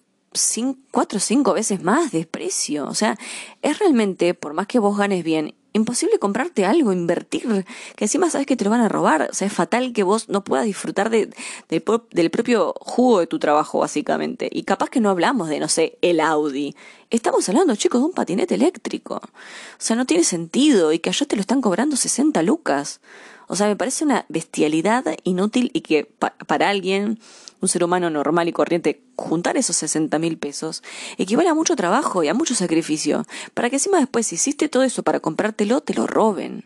cuatro 0.91 1.19
o 1.19 1.21
cinco 1.21 1.55
veces 1.55 1.83
más 1.83 2.13
de 2.13 2.27
precio. 2.27 2.87
O 2.87 2.95
sea, 2.95 3.19
es 3.63 3.79
realmente, 3.79 4.35
por 4.35 4.55
más 4.55 4.67
que 4.67 4.79
vos 4.79 4.97
ganes 4.97 5.25
bien, 5.25 5.55
imposible 5.73 6.19
comprarte 6.19 6.65
algo, 6.67 6.93
invertir, 6.93 7.65
que 7.97 8.05
encima 8.05 8.29
sabes 8.31 8.47
que 8.47 8.57
te 8.57 8.65
lo 8.65 8.71
van 8.71 8.81
a 8.81 8.89
robar. 8.89 9.29
O 9.31 9.35
sea, 9.35 9.47
es 9.47 9.53
fatal 9.53 9.93
que 9.93 10.03
vos 10.03 10.29
no 10.29 10.45
puedas 10.45 10.67
disfrutar 10.67 11.11
de, 11.11 11.31
del 11.69 12.31
propio 12.31 12.75
jugo 12.81 13.21
de 13.21 13.27
tu 13.27 13.39
trabajo, 13.39 13.79
básicamente. 13.79 14.49
Y 14.51 14.65
capaz 14.65 14.91
que 14.91 15.01
no 15.01 15.11
hablamos 15.11 15.49
de, 15.49 15.61
no 15.61 15.69
sé, 15.69 15.99
el 16.03 16.21
Audi. 16.21 16.75
Estamos 17.11 17.49
hablando, 17.49 17.77
chicos, 17.77 18.01
de 18.01 18.07
un 18.07 18.13
patinete 18.13 18.55
eléctrico. 18.55 19.17
O 19.17 19.79
sea, 19.79 19.97
no 19.97 20.07
tiene 20.07 20.25
sentido 20.25 20.93
y 20.93 20.99
que 20.99 21.11
allá 21.11 21.27
te 21.27 21.37
lo 21.37 21.41
están 21.41 21.61
cobrando 21.61 21.97
60 21.97 22.43
lucas. 22.43 23.01
O 23.49 23.57
sea, 23.57 23.67
me 23.67 23.77
parece 23.77 24.05
una 24.05 24.25
bestialidad 24.29 25.05
inútil 25.25 25.71
y 25.75 25.83
que 25.83 26.05
para 26.47 26.71
alguien 26.71 27.19
un 27.63 27.69
ser 27.69 27.85
humano 27.85 28.11
normal 28.11 28.49
y 28.49 28.53
corriente, 28.53 29.01
juntar 29.17 29.57
esos 29.57 29.77
60 29.77 30.19
mil 30.19 30.37
pesos 30.37 30.83
equivale 31.17 31.49
a 31.49 31.55
mucho 31.55 31.77
trabajo 31.77 32.23
y 32.23 32.29
a 32.29 32.35
mucho 32.35 32.55
sacrificio, 32.55 33.25
para 33.55 33.71
que 33.71 33.77
encima 33.77 33.99
después, 33.99 34.27
si 34.27 34.35
hiciste 34.35 34.69
todo 34.69 34.83
eso 34.83 35.03
para 35.05 35.21
comprártelo, 35.21 35.81
te 35.81 35.95
lo 35.95 36.07
roben. 36.07 36.65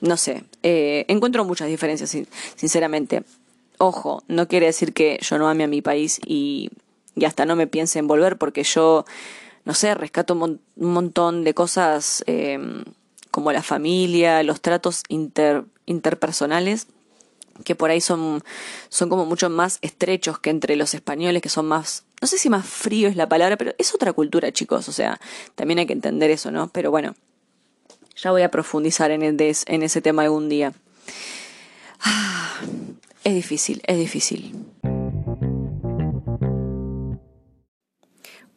No 0.00 0.16
sé, 0.16 0.44
eh, 0.62 1.04
encuentro 1.08 1.44
muchas 1.44 1.68
diferencias, 1.68 2.16
sinceramente. 2.54 3.24
Ojo, 3.78 4.22
no 4.28 4.46
quiere 4.48 4.66
decir 4.66 4.94
que 4.94 5.18
yo 5.20 5.36
no 5.36 5.48
ame 5.48 5.64
a 5.64 5.68
mi 5.68 5.82
país 5.82 6.20
y, 6.24 6.70
hasta 7.26 7.44
no 7.44 7.56
me 7.56 7.66
piense 7.66 7.98
en 7.98 8.06
volver, 8.06 8.38
porque 8.38 8.62
yo, 8.62 9.04
no 9.64 9.74
sé, 9.74 9.94
rescato 9.94 10.34
un, 10.34 10.60
montón 10.76 11.42
de 11.42 11.54
cosas 11.54 12.22
eh, 12.28 12.58
como 13.32 13.50
la 13.50 13.62
familia, 13.62 14.42
los 14.44 14.60
tratos 14.60 15.02
inter, 15.08 15.64
interpersonales 15.86 16.86
que 17.64 17.74
por 17.74 17.90
ahí 17.90 18.00
son, 18.00 18.42
son 18.88 19.08
como 19.08 19.26
mucho 19.26 19.50
más 19.50 19.78
estrechos 19.82 20.38
que 20.38 20.50
entre 20.50 20.76
los 20.76 20.94
españoles, 20.94 21.42
que 21.42 21.48
son 21.48 21.66
más, 21.66 22.04
no 22.20 22.28
sé 22.28 22.38
si 22.38 22.50
más 22.50 22.66
frío 22.66 23.08
es 23.08 23.16
la 23.16 23.28
palabra, 23.28 23.56
pero 23.56 23.72
es 23.78 23.94
otra 23.94 24.12
cultura, 24.12 24.52
chicos, 24.52 24.88
o 24.88 24.92
sea, 24.92 25.20
también 25.54 25.78
hay 25.78 25.86
que 25.86 25.92
entender 25.92 26.30
eso, 26.30 26.50
¿no? 26.50 26.68
Pero 26.68 26.90
bueno, 26.90 27.14
ya 28.16 28.30
voy 28.30 28.42
a 28.42 28.50
profundizar 28.50 29.10
en, 29.10 29.22
en 29.22 29.82
ese 29.82 30.00
tema 30.02 30.22
algún 30.22 30.48
día. 30.48 30.72
Ah, 32.00 32.60
es 33.24 33.34
difícil, 33.34 33.82
es 33.86 33.98
difícil. 33.98 34.54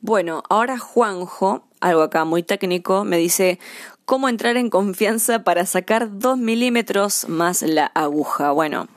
Bueno, 0.06 0.44
ahora 0.50 0.78
Juanjo, 0.78 1.66
algo 1.80 2.02
acá 2.02 2.26
muy 2.26 2.44
técnico, 2.44 3.06
me 3.06 3.18
dice, 3.18 3.58
cómo 4.06 4.30
entrar 4.30 4.58
en 4.58 4.70
confianza 4.70 5.44
para 5.44 5.66
sacar 5.66 6.20
2 6.20 6.38
milímetros 6.38 7.28
más 7.30 7.62
la 7.62 7.86
aguja. 7.88 8.52
Bueno, 8.52 8.88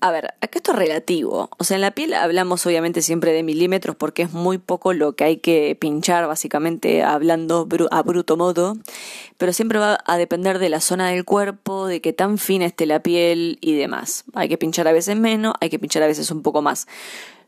a 0.00 0.12
ver, 0.12 0.26
acá 0.40 0.58
esto 0.58 0.72
es 0.72 0.78
relativo. 0.78 1.50
O 1.58 1.64
sea, 1.64 1.74
en 1.74 1.80
la 1.80 1.90
piel 1.90 2.14
hablamos 2.14 2.64
obviamente 2.66 3.02
siempre 3.02 3.32
de 3.32 3.42
milímetros 3.42 3.96
porque 3.96 4.22
es 4.22 4.32
muy 4.32 4.58
poco 4.58 4.92
lo 4.92 5.14
que 5.14 5.24
hay 5.24 5.36
que 5.38 5.76
pinchar, 5.80 6.28
básicamente 6.28 7.02
hablando 7.02 7.66
a 7.90 8.02
bruto 8.02 8.36
modo. 8.36 8.76
Pero 9.38 9.52
siempre 9.52 9.80
va 9.80 9.98
a 10.04 10.16
depender 10.16 10.60
de 10.60 10.68
la 10.68 10.80
zona 10.80 11.08
del 11.10 11.24
cuerpo, 11.24 11.86
de 11.86 12.00
qué 12.00 12.12
tan 12.12 12.38
fina 12.38 12.66
esté 12.66 12.86
la 12.86 13.02
piel 13.02 13.58
y 13.60 13.74
demás. 13.74 14.24
Hay 14.34 14.48
que 14.48 14.58
pinchar 14.58 14.86
a 14.86 14.92
veces 14.92 15.16
menos, 15.16 15.54
hay 15.60 15.68
que 15.68 15.80
pinchar 15.80 16.04
a 16.04 16.06
veces 16.06 16.30
un 16.30 16.42
poco 16.42 16.62
más. 16.62 16.86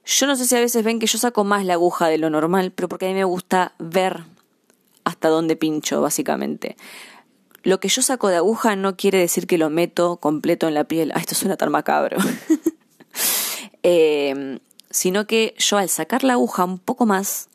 Yo 0.05 0.27
no 0.27 0.35
sé 0.35 0.47
si 0.47 0.57
a 0.57 0.61
veces 0.61 0.83
ven 0.83 0.99
que 0.99 1.07
yo 1.07 1.19
saco 1.19 1.45
más 1.45 1.65
la 1.65 1.75
aguja 1.75 2.09
de 2.09 2.19
lo 2.19 2.31
normal, 2.31 2.73
pero 2.75 2.89
porque 2.89 3.07
a 3.07 3.09
mí 3.11 3.15
me 3.15 3.25
gusta 3.25 3.75
ver 3.79 4.25
hasta 5.11 5.29
dónde 5.29 5.57
pincho, 5.57 6.01
básicamente. 6.01 6.77
Lo 7.63 7.81
que 7.81 7.89
yo 7.89 8.01
saco 8.01 8.29
de 8.29 8.37
aguja 8.37 8.75
no 8.77 8.97
quiere 8.97 9.19
decir 9.19 9.47
que 9.47 9.59
lo 9.59 9.69
meto 9.69 10.17
completo 10.17 10.67
en 10.67 10.75
la 10.75 10.85
piel. 10.85 11.13
Ah, 11.15 11.21
esto 11.21 11.35
suena 11.35 11.57
tan 11.57 11.71
macabro. 11.71 12.17
eh, 13.83 14.59
sino 14.91 15.27
que 15.27 15.55
yo 15.59 15.77
al 15.77 15.89
sacar 15.89 16.25
la 16.25 16.35
aguja 16.35 16.65
un 16.65 16.79
poco 16.79 17.07
más, 17.07 17.51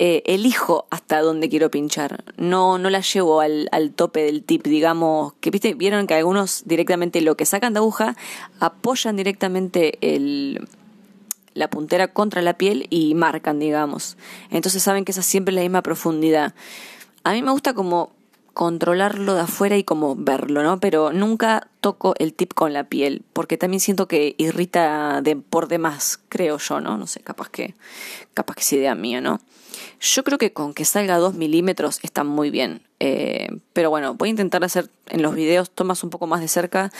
eh, 0.00 0.22
elijo 0.26 0.86
hasta 0.90 1.20
dónde 1.22 1.48
quiero 1.48 1.70
pinchar. 1.70 2.24
No, 2.36 2.78
no 2.78 2.88
la 2.88 3.00
llevo 3.00 3.40
al, 3.40 3.68
al 3.72 3.92
tope 3.92 4.20
del 4.22 4.44
tip, 4.44 4.64
digamos, 4.64 5.32
que 5.40 5.50
viste, 5.50 5.74
vieron 5.74 6.06
que 6.06 6.14
algunos 6.14 6.62
directamente 6.66 7.20
lo 7.20 7.36
que 7.36 7.46
sacan 7.46 7.72
de 7.72 7.78
aguja 7.78 8.16
apoyan 8.60 9.16
directamente 9.16 9.98
el, 10.00 10.68
la 11.58 11.68
puntera 11.68 12.08
contra 12.08 12.40
la 12.40 12.54
piel 12.54 12.86
y 12.90 13.14
marcan, 13.14 13.58
digamos. 13.58 14.16
Entonces 14.50 14.82
saben 14.82 15.04
que 15.04 15.12
esa 15.12 15.22
siempre 15.22 15.52
es 15.52 15.56
la 15.56 15.62
misma 15.62 15.82
profundidad. 15.82 16.54
A 17.24 17.32
mí 17.32 17.42
me 17.42 17.50
gusta 17.50 17.74
como 17.74 18.12
controlarlo 18.54 19.34
de 19.34 19.42
afuera 19.42 19.76
y 19.76 19.84
como 19.84 20.16
verlo, 20.16 20.62
¿no? 20.62 20.80
Pero 20.80 21.12
nunca 21.12 21.68
toco 21.80 22.14
el 22.18 22.34
tip 22.34 22.54
con 22.54 22.72
la 22.72 22.84
piel, 22.84 23.22
porque 23.32 23.56
también 23.56 23.80
siento 23.80 24.08
que 24.08 24.34
irrita 24.36 25.20
de, 25.22 25.36
por 25.36 25.68
demás, 25.68 26.18
creo 26.28 26.58
yo, 26.58 26.80
¿no? 26.80 26.96
No 26.96 27.06
sé, 27.06 27.20
capaz 27.20 27.50
que, 27.50 27.74
capaz 28.34 28.54
que 28.54 28.62
es 28.62 28.72
idea 28.72 28.94
mía, 28.96 29.20
¿no? 29.20 29.40
Yo 30.00 30.24
creo 30.24 30.38
que 30.38 30.52
con 30.52 30.74
que 30.74 30.84
salga 30.84 31.18
2 31.18 31.34
milímetros 31.34 32.00
está 32.02 32.24
muy 32.24 32.50
bien. 32.50 32.82
Eh, 33.00 33.48
pero 33.72 33.90
bueno, 33.90 34.14
voy 34.14 34.28
a 34.28 34.30
intentar 34.30 34.64
hacer 34.64 34.90
en 35.06 35.22
los 35.22 35.34
videos 35.34 35.70
tomas 35.70 36.02
un 36.02 36.10
poco 36.10 36.26
más 36.26 36.40
de 36.40 36.48
cerca. 36.48 36.92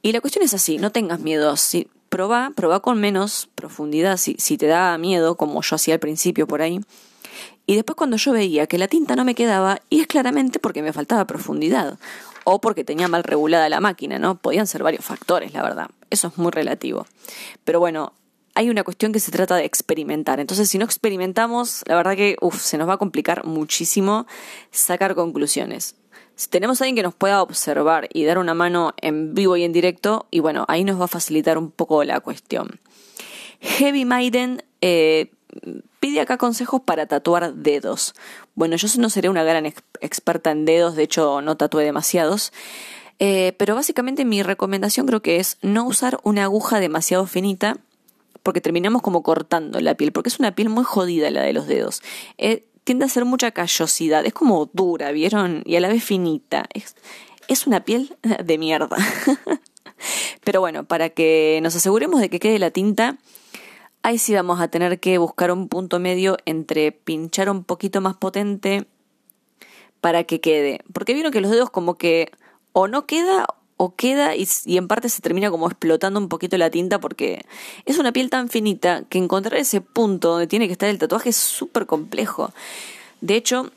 Y 0.00 0.12
la 0.12 0.20
cuestión 0.20 0.44
es 0.44 0.54
así, 0.54 0.78
no 0.78 0.90
tengas 0.90 1.20
miedo. 1.20 1.54
Si, 1.56 1.88
Proba, 2.08 2.52
proba 2.54 2.80
con 2.80 3.00
menos 3.00 3.48
profundidad 3.54 4.16
si, 4.16 4.34
si 4.38 4.56
te 4.56 4.66
da 4.66 4.96
miedo, 4.98 5.36
como 5.36 5.60
yo 5.62 5.76
hacía 5.76 5.94
al 5.94 6.00
principio 6.00 6.46
por 6.46 6.62
ahí. 6.62 6.80
Y 7.66 7.74
después 7.74 7.96
cuando 7.96 8.16
yo 8.16 8.32
veía 8.32 8.66
que 8.66 8.78
la 8.78 8.88
tinta 8.88 9.14
no 9.14 9.24
me 9.24 9.34
quedaba, 9.34 9.80
y 9.90 10.00
es 10.00 10.06
claramente 10.06 10.58
porque 10.58 10.82
me 10.82 10.92
faltaba 10.94 11.26
profundidad, 11.26 11.98
o 12.44 12.62
porque 12.62 12.82
tenía 12.82 13.08
mal 13.08 13.24
regulada 13.24 13.68
la 13.68 13.80
máquina, 13.80 14.18
¿no? 14.18 14.36
Podían 14.36 14.66
ser 14.66 14.82
varios 14.82 15.04
factores, 15.04 15.52
la 15.52 15.62
verdad. 15.62 15.90
Eso 16.08 16.28
es 16.28 16.38
muy 16.38 16.50
relativo. 16.50 17.06
Pero 17.64 17.78
bueno, 17.78 18.14
hay 18.54 18.70
una 18.70 18.84
cuestión 18.84 19.12
que 19.12 19.20
se 19.20 19.30
trata 19.30 19.56
de 19.56 19.66
experimentar. 19.66 20.40
Entonces, 20.40 20.68
si 20.68 20.78
no 20.78 20.86
experimentamos, 20.86 21.82
la 21.86 21.94
verdad 21.94 22.16
que 22.16 22.36
se 22.58 22.78
nos 22.78 22.88
va 22.88 22.94
a 22.94 22.96
complicar 22.96 23.44
muchísimo 23.44 24.26
sacar 24.70 25.14
conclusiones. 25.14 25.94
Si 26.38 26.48
tenemos 26.48 26.80
a 26.80 26.84
alguien 26.84 26.94
que 26.94 27.02
nos 27.02 27.16
pueda 27.16 27.42
observar 27.42 28.08
y 28.12 28.22
dar 28.22 28.38
una 28.38 28.54
mano 28.54 28.94
en 28.98 29.34
vivo 29.34 29.56
y 29.56 29.64
en 29.64 29.72
directo, 29.72 30.28
y 30.30 30.38
bueno, 30.38 30.64
ahí 30.68 30.84
nos 30.84 31.00
va 31.00 31.06
a 31.06 31.08
facilitar 31.08 31.58
un 31.58 31.72
poco 31.72 32.04
la 32.04 32.20
cuestión. 32.20 32.78
Heavy 33.58 34.04
Maiden 34.04 34.62
eh, 34.80 35.32
pide 35.98 36.20
acá 36.20 36.36
consejos 36.36 36.80
para 36.82 37.06
tatuar 37.06 37.54
dedos. 37.54 38.14
Bueno, 38.54 38.76
yo 38.76 38.86
no 38.98 39.10
seré 39.10 39.28
una 39.28 39.42
gran 39.42 39.66
experta 39.66 40.52
en 40.52 40.64
dedos, 40.64 40.94
de 40.94 41.02
hecho 41.02 41.40
no 41.40 41.56
tatué 41.56 41.82
demasiados. 41.82 42.52
Eh, 43.18 43.54
pero 43.58 43.74
básicamente 43.74 44.24
mi 44.24 44.44
recomendación 44.44 45.08
creo 45.08 45.22
que 45.22 45.40
es 45.40 45.58
no 45.60 45.84
usar 45.86 46.20
una 46.22 46.44
aguja 46.44 46.78
demasiado 46.78 47.26
finita 47.26 47.78
porque 48.44 48.60
terminamos 48.60 49.02
como 49.02 49.24
cortando 49.24 49.80
la 49.80 49.96
piel, 49.96 50.12
porque 50.12 50.28
es 50.28 50.38
una 50.38 50.54
piel 50.54 50.68
muy 50.68 50.84
jodida 50.84 51.32
la 51.32 51.42
de 51.42 51.52
los 51.52 51.66
dedos. 51.66 52.00
Eh, 52.38 52.67
tiende 52.88 53.04
a 53.04 53.08
ser 53.10 53.26
mucha 53.26 53.50
callosidad, 53.50 54.24
es 54.24 54.32
como 54.32 54.70
dura, 54.72 55.12
¿vieron? 55.12 55.62
Y 55.66 55.76
a 55.76 55.80
la 55.80 55.88
vez 55.88 56.02
finita. 56.02 56.64
Es, 56.72 56.96
es 57.46 57.66
una 57.66 57.84
piel 57.84 58.16
de 58.42 58.56
mierda. 58.56 58.96
Pero 60.42 60.60
bueno, 60.62 60.84
para 60.84 61.10
que 61.10 61.60
nos 61.62 61.76
aseguremos 61.76 62.18
de 62.18 62.30
que 62.30 62.40
quede 62.40 62.58
la 62.58 62.70
tinta, 62.70 63.18
ahí 64.02 64.16
sí 64.16 64.32
vamos 64.32 64.58
a 64.62 64.68
tener 64.68 65.00
que 65.00 65.18
buscar 65.18 65.52
un 65.52 65.68
punto 65.68 65.98
medio 65.98 66.38
entre 66.46 66.90
pinchar 66.90 67.50
un 67.50 67.62
poquito 67.62 68.00
más 68.00 68.16
potente 68.16 68.86
para 70.00 70.24
que 70.24 70.40
quede. 70.40 70.80
Porque 70.94 71.12
vieron 71.12 71.30
que 71.30 71.42
los 71.42 71.50
dedos 71.50 71.68
como 71.68 71.96
que 71.96 72.30
o 72.72 72.88
no 72.88 73.04
queda 73.04 73.48
o 73.78 73.94
queda 73.94 74.36
y, 74.36 74.46
en 74.66 74.88
parte 74.88 75.08
se 75.08 75.22
termina 75.22 75.50
como 75.50 75.66
explotando 75.66 76.20
un 76.20 76.28
poquito 76.28 76.58
la 76.58 76.68
tinta 76.68 77.00
porque 77.00 77.46
es 77.86 77.98
una 77.98 78.12
piel 78.12 78.28
tan 78.28 78.50
finita 78.50 79.04
que 79.08 79.18
encontrar 79.18 79.58
ese 79.58 79.80
punto 79.80 80.32
donde 80.32 80.46
tiene 80.46 80.66
que 80.66 80.72
estar 80.72 80.90
el 80.90 80.98
tatuaje 80.98 81.30
es 81.30 81.36
súper 81.36 81.86
complejo. 81.86 82.52
De 83.20 83.36
hecho, 83.36 83.70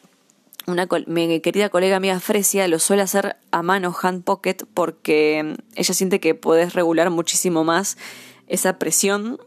una 0.68 0.88
mi 1.06 1.40
querida 1.40 1.70
colega 1.70 1.96
amiga 1.96 2.20
Fresia 2.20 2.68
lo 2.68 2.80
suele 2.80 3.04
hacer 3.04 3.38
a 3.52 3.62
mano 3.62 3.96
hand 4.02 4.24
pocket 4.24 4.58
porque 4.74 5.56
ella 5.76 5.94
siente 5.94 6.20
que 6.20 6.36
puedes 6.36 6.74
regular 6.74 7.10
muchísimo 7.12 7.64
más 7.64 7.98
esa 8.48 8.80
presión 8.80 9.40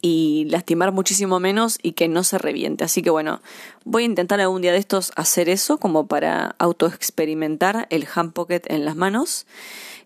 y 0.00 0.46
lastimar 0.50 0.92
muchísimo 0.92 1.40
menos 1.40 1.78
y 1.82 1.92
que 1.92 2.08
no 2.08 2.24
se 2.24 2.38
reviente. 2.38 2.84
Así 2.84 3.02
que 3.02 3.10
bueno, 3.10 3.40
voy 3.84 4.02
a 4.04 4.06
intentar 4.06 4.40
algún 4.40 4.62
día 4.62 4.72
de 4.72 4.78
estos 4.78 5.12
hacer 5.16 5.48
eso 5.48 5.78
como 5.78 6.06
para 6.06 6.54
autoexperimentar 6.58 7.86
el 7.90 8.06
hand 8.14 8.32
pocket 8.32 8.62
en 8.66 8.84
las 8.84 8.96
manos, 8.96 9.46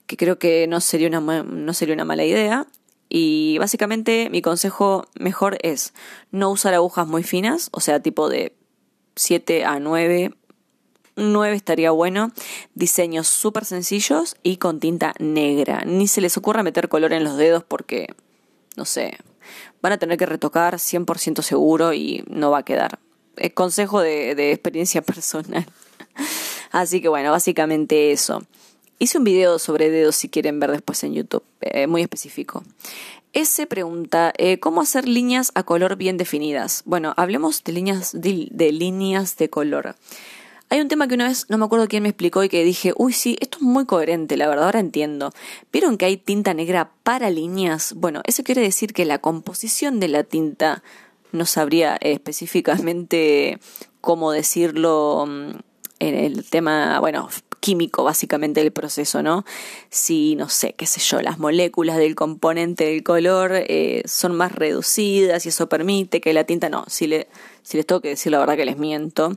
que 0.06 0.16
creo 0.16 0.38
que 0.38 0.66
no 0.66 0.80
sería 0.80 1.08
una, 1.08 1.42
no 1.42 1.74
sería 1.74 1.94
una 1.94 2.04
mala 2.04 2.24
idea. 2.24 2.66
Y 3.08 3.58
básicamente 3.58 4.28
mi 4.30 4.40
consejo 4.40 5.06
mejor 5.18 5.58
es 5.62 5.94
no 6.30 6.50
usar 6.50 6.74
agujas 6.74 7.08
muy 7.08 7.24
finas, 7.24 7.68
o 7.72 7.80
sea, 7.80 8.00
tipo 8.00 8.28
de 8.28 8.54
7 9.16 9.64
a 9.64 9.80
9 9.80 10.32
9 11.16 11.54
estaría 11.54 11.90
bueno. 11.90 12.32
Diseños 12.74 13.28
súper 13.28 13.64
sencillos 13.64 14.36
y 14.42 14.56
con 14.56 14.80
tinta 14.80 15.14
negra. 15.18 15.82
Ni 15.84 16.08
se 16.08 16.20
les 16.20 16.36
ocurra 16.36 16.62
meter 16.62 16.88
color 16.88 17.12
en 17.12 17.24
los 17.24 17.36
dedos 17.36 17.64
porque, 17.64 18.14
no 18.76 18.84
sé, 18.84 19.18
van 19.82 19.92
a 19.92 19.98
tener 19.98 20.18
que 20.18 20.26
retocar 20.26 20.74
100% 20.74 21.42
seguro 21.42 21.92
y 21.92 22.24
no 22.28 22.50
va 22.50 22.58
a 22.58 22.64
quedar. 22.64 22.98
Es 23.36 23.52
consejo 23.52 24.00
de, 24.00 24.34
de 24.34 24.52
experiencia 24.52 25.02
personal. 25.02 25.66
Así 26.70 27.00
que 27.00 27.08
bueno, 27.08 27.30
básicamente 27.30 28.12
eso. 28.12 28.42
Hice 28.98 29.18
un 29.18 29.24
video 29.24 29.58
sobre 29.58 29.90
dedos 29.90 30.16
si 30.16 30.28
quieren 30.28 30.60
ver 30.60 30.70
después 30.72 31.02
en 31.04 31.14
YouTube, 31.14 31.42
eh, 31.62 31.86
muy 31.86 32.02
específico. 32.02 32.62
Ese 33.32 33.66
pregunta, 33.66 34.32
eh, 34.36 34.58
¿cómo 34.58 34.82
hacer 34.82 35.08
líneas 35.08 35.52
a 35.54 35.62
color 35.62 35.96
bien 35.96 36.16
definidas? 36.16 36.82
Bueno, 36.84 37.14
hablemos 37.16 37.64
de 37.64 37.72
líneas 37.72 38.10
de 38.12 38.72
líneas 38.72 39.36
de 39.36 39.48
color. 39.48 39.94
Hay 40.72 40.80
un 40.80 40.86
tema 40.86 41.08
que 41.08 41.14
una 41.14 41.26
vez 41.26 41.46
no 41.48 41.58
me 41.58 41.64
acuerdo 41.64 41.88
quién 41.88 42.04
me 42.04 42.08
explicó 42.08 42.44
y 42.44 42.48
que 42.48 42.62
dije, 42.62 42.92
uy, 42.96 43.12
sí, 43.12 43.36
esto 43.40 43.58
es 43.58 43.62
muy 43.62 43.86
coherente, 43.86 44.36
la 44.36 44.46
verdad, 44.46 44.66
ahora 44.66 44.78
entiendo. 44.78 45.32
¿Vieron 45.72 45.98
que 45.98 46.04
hay 46.04 46.16
tinta 46.16 46.54
negra 46.54 46.92
para 47.02 47.28
líneas? 47.28 47.92
Bueno, 47.96 48.22
eso 48.24 48.44
quiere 48.44 48.62
decir 48.62 48.92
que 48.92 49.04
la 49.04 49.18
composición 49.18 49.98
de 49.98 50.06
la 50.06 50.22
tinta 50.22 50.84
no 51.32 51.44
sabría 51.44 51.96
específicamente 52.00 53.58
cómo 54.00 54.30
decirlo 54.30 55.26
mm, 55.26 55.50
en 55.98 56.14
el 56.14 56.48
tema, 56.48 57.00
bueno, 57.00 57.28
químico 57.58 58.04
básicamente 58.04 58.60
del 58.60 58.72
proceso, 58.72 59.24
¿no? 59.24 59.44
Si, 59.90 60.36
no 60.36 60.48
sé, 60.48 60.74
qué 60.74 60.86
sé 60.86 61.00
yo, 61.00 61.20
las 61.20 61.40
moléculas 61.40 61.96
del 61.98 62.14
componente 62.14 62.84
del 62.84 63.02
color 63.02 63.50
eh, 63.54 64.02
son 64.06 64.36
más 64.36 64.52
reducidas 64.52 65.46
y 65.46 65.48
eso 65.48 65.68
permite 65.68 66.20
que 66.20 66.32
la 66.32 66.44
tinta, 66.44 66.68
no, 66.68 66.84
si, 66.86 67.08
le, 67.08 67.28
si 67.62 67.76
les 67.76 67.86
tengo 67.86 68.00
que 68.00 68.08
decir 68.08 68.32
la 68.32 68.38
verdad 68.38 68.56
que 68.56 68.64
les 68.64 68.78
miento, 68.78 69.36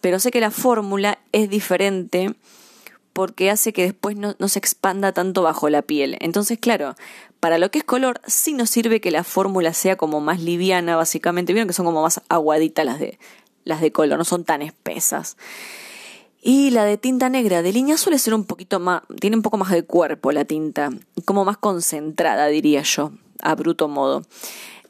pero 0.00 0.18
sé 0.18 0.30
que 0.30 0.40
la 0.40 0.50
fórmula 0.50 1.18
es 1.32 1.50
diferente 1.50 2.34
porque 3.12 3.50
hace 3.50 3.72
que 3.72 3.82
después 3.82 4.16
no, 4.16 4.36
no, 4.38 4.48
se 4.48 4.58
expanda 4.58 5.12
tanto 5.12 5.42
bajo 5.42 5.68
la 5.68 5.82
piel. 5.82 6.16
Entonces, 6.20 6.58
claro, 6.58 6.94
para 7.40 7.58
lo 7.58 7.70
que 7.70 7.78
es 7.78 7.84
color, 7.84 8.20
sí 8.26 8.52
nos 8.52 8.70
sirve 8.70 9.00
que 9.00 9.10
la 9.10 9.24
fórmula 9.24 9.72
sea 9.72 9.96
como 9.96 10.20
más 10.20 10.40
liviana, 10.40 10.96
básicamente. 10.96 11.52
Vieron 11.52 11.66
que 11.66 11.74
son 11.74 11.86
como 11.86 12.02
más 12.02 12.20
aguaditas 12.28 12.84
las 12.84 13.00
de, 13.00 13.18
las 13.64 13.80
de 13.80 13.92
color, 13.92 14.18
no 14.18 14.24
son 14.24 14.44
tan 14.44 14.62
espesas. 14.62 15.36
Y 16.42 16.70
la 16.70 16.84
de 16.84 16.96
tinta 16.96 17.28
negra 17.28 17.62
de 17.62 17.72
línea 17.72 17.98
suele 17.98 18.18
ser 18.18 18.34
un 18.34 18.44
poquito 18.44 18.80
más, 18.80 19.02
tiene 19.20 19.36
un 19.36 19.42
poco 19.42 19.58
más 19.58 19.70
de 19.70 19.84
cuerpo 19.84 20.32
la 20.32 20.44
tinta, 20.44 20.90
como 21.24 21.44
más 21.44 21.58
concentrada 21.58 22.46
diría 22.46 22.82
yo, 22.82 23.12
a 23.42 23.54
bruto 23.54 23.88
modo. 23.88 24.22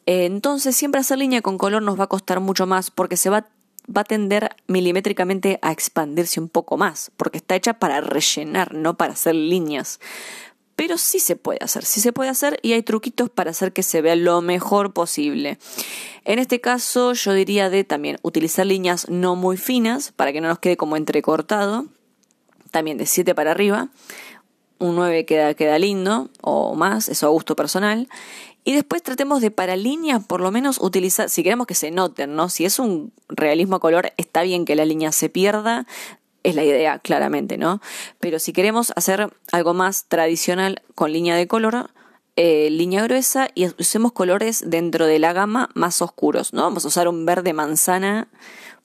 Eh, 0.06 0.24
entonces 0.24 0.76
siempre 0.76 1.00
hacer 1.00 1.18
línea 1.18 1.42
con 1.42 1.58
color 1.58 1.82
nos 1.82 1.98
va 1.98 2.04
a 2.04 2.08
costar 2.08 2.40
mucho 2.40 2.66
más 2.66 2.90
porque 2.90 3.16
se 3.16 3.30
va, 3.30 3.48
va 3.94 4.02
a 4.02 4.04
tender 4.04 4.56
milimétricamente 4.66 5.58
a 5.62 5.72
expandirse 5.72 6.40
un 6.40 6.48
poco 6.48 6.76
más, 6.76 7.10
porque 7.16 7.38
está 7.38 7.54
hecha 7.54 7.74
para 7.74 8.00
rellenar, 8.00 8.74
no 8.74 8.96
para 8.96 9.12
hacer 9.12 9.34
líneas 9.34 10.00
pero 10.80 10.96
sí 10.96 11.18
se 11.18 11.36
puede 11.36 11.58
hacer, 11.60 11.84
sí 11.84 12.00
se 12.00 12.10
puede 12.10 12.30
hacer 12.30 12.58
y 12.62 12.72
hay 12.72 12.82
truquitos 12.82 13.28
para 13.28 13.50
hacer 13.50 13.74
que 13.74 13.82
se 13.82 14.00
vea 14.00 14.16
lo 14.16 14.40
mejor 14.40 14.94
posible. 14.94 15.58
En 16.24 16.38
este 16.38 16.62
caso 16.62 17.12
yo 17.12 17.34
diría 17.34 17.68
de 17.68 17.84
también 17.84 18.16
utilizar 18.22 18.64
líneas 18.64 19.06
no 19.10 19.36
muy 19.36 19.58
finas 19.58 20.10
para 20.12 20.32
que 20.32 20.40
no 20.40 20.48
nos 20.48 20.58
quede 20.58 20.78
como 20.78 20.96
entrecortado, 20.96 21.84
también 22.70 22.96
de 22.96 23.04
7 23.04 23.34
para 23.34 23.50
arriba, 23.50 23.90
un 24.78 24.96
9 24.96 25.26
queda, 25.26 25.52
queda 25.52 25.78
lindo 25.78 26.30
o 26.40 26.74
más, 26.74 27.10
eso 27.10 27.26
a 27.26 27.30
gusto 27.30 27.56
personal. 27.56 28.08
Y 28.64 28.74
después 28.74 29.02
tratemos 29.02 29.40
de 29.40 29.50
para 29.50 29.76
líneas 29.76 30.24
por 30.24 30.40
lo 30.40 30.50
menos 30.50 30.78
utilizar, 30.80 31.30
si 31.30 31.42
queremos 31.42 31.66
que 31.66 31.74
se 31.74 31.90
noten, 31.90 32.34
¿no? 32.34 32.48
Si 32.48 32.64
es 32.64 32.78
un 32.78 33.12
realismo 33.28 33.76
a 33.76 33.80
color, 33.80 34.12
está 34.16 34.42
bien 34.42 34.64
que 34.64 34.76
la 34.76 34.84
línea 34.84 35.12
se 35.12 35.28
pierda, 35.28 35.86
es 36.42 36.54
la 36.54 36.64
idea, 36.64 36.98
claramente, 36.98 37.58
¿no? 37.58 37.80
Pero 38.18 38.38
si 38.38 38.52
queremos 38.52 38.92
hacer 38.96 39.30
algo 39.52 39.74
más 39.74 40.04
tradicional 40.06 40.82
con 40.94 41.12
línea 41.12 41.36
de 41.36 41.46
color, 41.46 41.90
eh, 42.36 42.70
línea 42.70 43.02
gruesa 43.02 43.48
y 43.54 43.66
usemos 43.78 44.12
colores 44.12 44.64
dentro 44.66 45.06
de 45.06 45.18
la 45.18 45.32
gama 45.32 45.68
más 45.74 46.00
oscuros, 46.00 46.52
¿no? 46.52 46.62
Vamos 46.62 46.84
a 46.84 46.88
usar 46.88 47.08
un 47.08 47.26
verde 47.26 47.52
manzana 47.52 48.28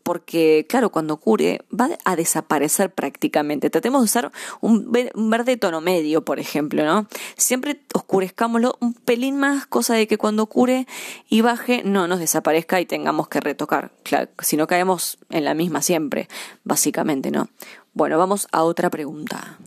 porque, 0.05 0.67
claro, 0.69 0.91
cuando 0.91 1.17
cure 1.17 1.65
va 1.73 1.89
a 2.05 2.15
desaparecer 2.15 2.93
prácticamente. 2.93 3.71
Tratemos 3.71 4.01
de 4.01 4.05
usar 4.05 4.31
un, 4.61 4.91
verde 4.91 5.57
tono 5.57 5.81
medio, 5.81 6.23
por 6.23 6.37
ejemplo, 6.37 6.85
¿no? 6.85 7.07
Siempre 7.37 7.81
oscurezcámoslo 7.91 8.77
un 8.81 8.93
pelín 8.93 9.39
más, 9.39 9.65
cosa 9.65 9.95
de 9.95 10.05
que 10.05 10.19
cuando 10.19 10.45
cure 10.45 10.85
y 11.27 11.41
baje 11.41 11.81
no 11.83 12.07
nos 12.07 12.19
desaparezca 12.19 12.79
y 12.79 12.85
tengamos 12.85 13.29
que 13.29 13.39
retocar. 13.39 13.93
Claro, 14.03 14.29
si 14.37 14.57
no 14.57 14.67
caemos 14.67 15.17
en 15.31 15.43
la 15.43 15.55
misma 15.55 15.81
siempre, 15.81 16.29
básicamente, 16.63 17.31
¿no? 17.31 17.49
Bueno, 17.95 18.19
vamos 18.19 18.47
a 18.51 18.61
otra 18.61 18.91
pregunta. 18.91 19.57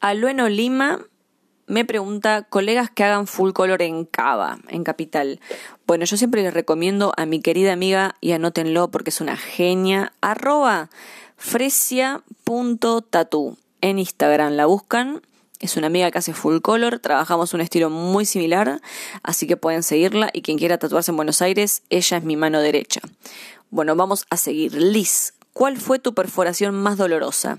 Alueno 0.00 0.48
Lima 0.48 0.98
me 1.70 1.84
pregunta, 1.84 2.42
colegas 2.42 2.90
que 2.90 3.04
hagan 3.04 3.28
full 3.28 3.52
color 3.52 3.80
en 3.80 4.04
Cava, 4.04 4.58
en 4.68 4.82
Capital. 4.82 5.40
Bueno, 5.86 6.04
yo 6.04 6.16
siempre 6.16 6.42
les 6.42 6.52
recomiendo 6.52 7.12
a 7.16 7.26
mi 7.26 7.40
querida 7.40 7.72
amiga, 7.72 8.16
y 8.20 8.32
anótenlo 8.32 8.90
porque 8.90 9.10
es 9.10 9.20
una 9.20 9.36
genia, 9.36 10.12
arroba. 10.20 10.90
En 13.80 13.98
Instagram 13.98 14.52
la 14.54 14.66
buscan. 14.66 15.22
Es 15.60 15.76
una 15.76 15.86
amiga 15.86 16.10
que 16.10 16.18
hace 16.18 16.32
full 16.32 16.60
color, 16.60 16.98
trabajamos 16.98 17.54
un 17.54 17.60
estilo 17.60 17.88
muy 17.88 18.24
similar, 18.24 18.80
así 19.22 19.46
que 19.46 19.56
pueden 19.58 19.82
seguirla 19.82 20.30
y 20.32 20.40
quien 20.40 20.58
quiera 20.58 20.78
tatuarse 20.78 21.12
en 21.12 21.16
Buenos 21.16 21.42
Aires, 21.42 21.82
ella 21.90 22.16
es 22.16 22.24
mi 22.24 22.34
mano 22.34 22.60
derecha. 22.60 23.00
Bueno, 23.70 23.94
vamos 23.94 24.26
a 24.30 24.38
seguir. 24.38 24.72
Liz, 24.74 25.34
¿cuál 25.52 25.76
fue 25.76 25.98
tu 25.98 26.14
perforación 26.14 26.74
más 26.74 26.96
dolorosa? 26.96 27.58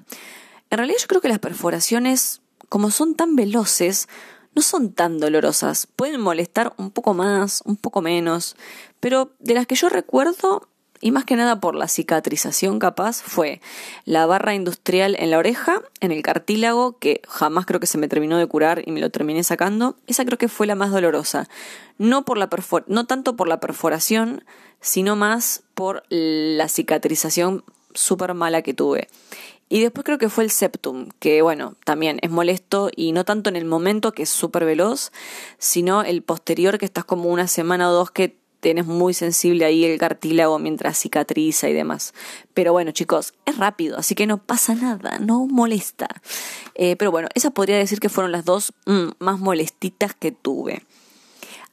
En 0.71 0.79
realidad 0.79 0.97
yo 0.99 1.07
creo 1.07 1.21
que 1.21 1.29
las 1.29 1.39
perforaciones 1.39 2.40
como 2.71 2.89
son 2.89 3.15
tan 3.15 3.35
veloces, 3.35 4.07
no 4.55 4.61
son 4.61 4.93
tan 4.93 5.19
dolorosas. 5.19 5.87
Pueden 5.87 6.21
molestar 6.21 6.73
un 6.77 6.89
poco 6.89 7.13
más, 7.13 7.61
un 7.65 7.75
poco 7.75 8.01
menos, 8.01 8.55
pero 9.01 9.33
de 9.39 9.55
las 9.55 9.67
que 9.67 9.75
yo 9.75 9.89
recuerdo, 9.89 10.69
y 11.01 11.11
más 11.11 11.25
que 11.25 11.35
nada 11.35 11.59
por 11.59 11.75
la 11.75 11.89
cicatrización 11.89 12.79
capaz, 12.79 13.21
fue 13.23 13.59
la 14.05 14.25
barra 14.25 14.55
industrial 14.55 15.17
en 15.19 15.31
la 15.31 15.37
oreja, 15.37 15.81
en 15.99 16.13
el 16.13 16.21
cartílago, 16.21 16.97
que 16.97 17.19
jamás 17.27 17.65
creo 17.65 17.81
que 17.81 17.87
se 17.87 17.97
me 17.97 18.07
terminó 18.07 18.37
de 18.37 18.47
curar 18.47 18.83
y 18.85 18.91
me 18.91 19.01
lo 19.01 19.09
terminé 19.09 19.43
sacando. 19.43 19.97
Esa 20.07 20.23
creo 20.23 20.37
que 20.37 20.47
fue 20.47 20.65
la 20.65 20.75
más 20.75 20.91
dolorosa. 20.91 21.49
No, 21.97 22.23
por 22.23 22.37
la 22.37 22.49
no 22.87 23.05
tanto 23.05 23.35
por 23.35 23.49
la 23.49 23.59
perforación, 23.59 24.45
sino 24.79 25.17
más 25.17 25.63
por 25.73 26.03
la 26.07 26.69
cicatrización 26.69 27.65
súper 27.93 28.33
mala 28.33 28.61
que 28.61 28.73
tuve. 28.73 29.09
Y 29.71 29.79
después 29.79 30.03
creo 30.03 30.17
que 30.17 30.27
fue 30.27 30.43
el 30.43 30.51
Septum, 30.51 31.07
que 31.19 31.41
bueno, 31.41 31.75
también 31.85 32.19
es 32.23 32.29
molesto 32.29 32.89
y 32.93 33.13
no 33.13 33.23
tanto 33.23 33.49
en 33.49 33.55
el 33.55 33.63
momento 33.63 34.11
que 34.11 34.23
es 34.23 34.29
súper 34.29 34.65
veloz, 34.65 35.13
sino 35.59 36.03
el 36.03 36.23
posterior 36.23 36.77
que 36.77 36.83
estás 36.83 37.05
como 37.05 37.29
una 37.29 37.47
semana 37.47 37.89
o 37.89 37.93
dos 37.93 38.11
que 38.11 38.35
tienes 38.59 38.85
muy 38.85 39.13
sensible 39.13 39.63
ahí 39.63 39.85
el 39.85 39.97
cartílago 39.97 40.59
mientras 40.59 40.97
cicatriza 40.97 41.69
y 41.69 41.73
demás. 41.73 42.13
Pero 42.53 42.73
bueno, 42.73 42.91
chicos, 42.91 43.33
es 43.45 43.57
rápido, 43.57 43.97
así 43.97 44.13
que 44.13 44.27
no 44.27 44.39
pasa 44.39 44.75
nada, 44.75 45.19
no 45.19 45.47
molesta. 45.47 46.09
Eh, 46.75 46.97
pero 46.97 47.09
bueno, 47.09 47.29
esas 47.33 47.53
podría 47.53 47.77
decir 47.77 48.01
que 48.01 48.09
fueron 48.09 48.33
las 48.33 48.43
dos 48.43 48.73
mm, 48.87 49.11
más 49.19 49.39
molestitas 49.39 50.13
que 50.13 50.33
tuve. 50.33 50.83